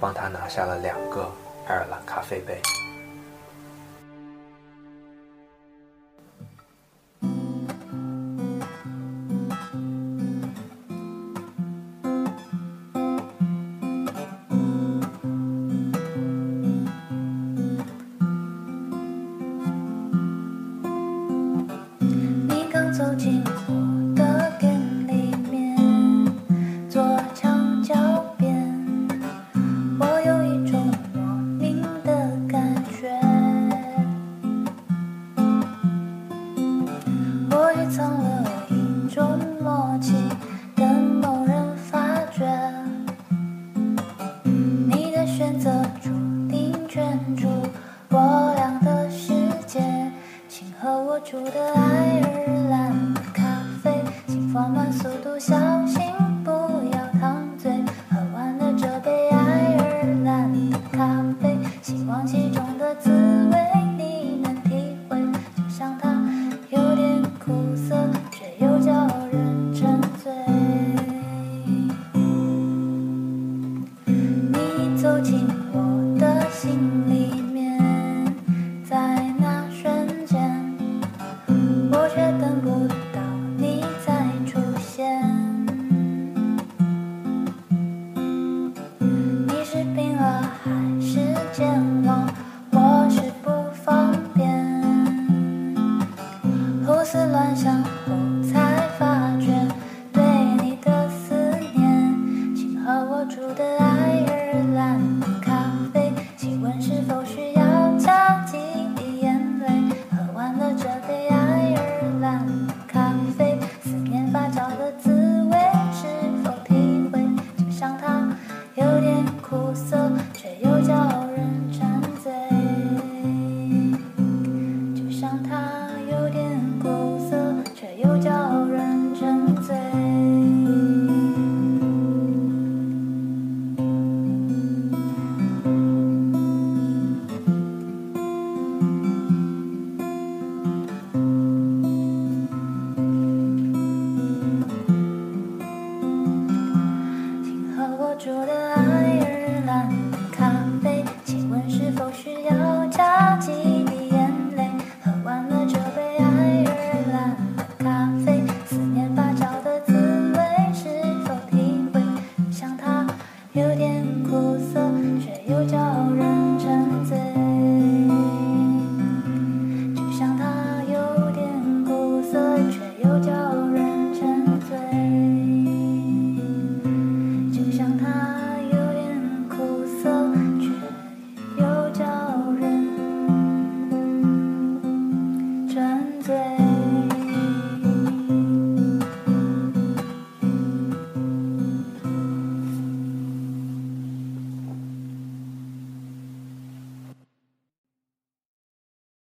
[0.00, 1.30] 帮他拿下了两个
[1.66, 2.60] 爱尔兰咖啡杯。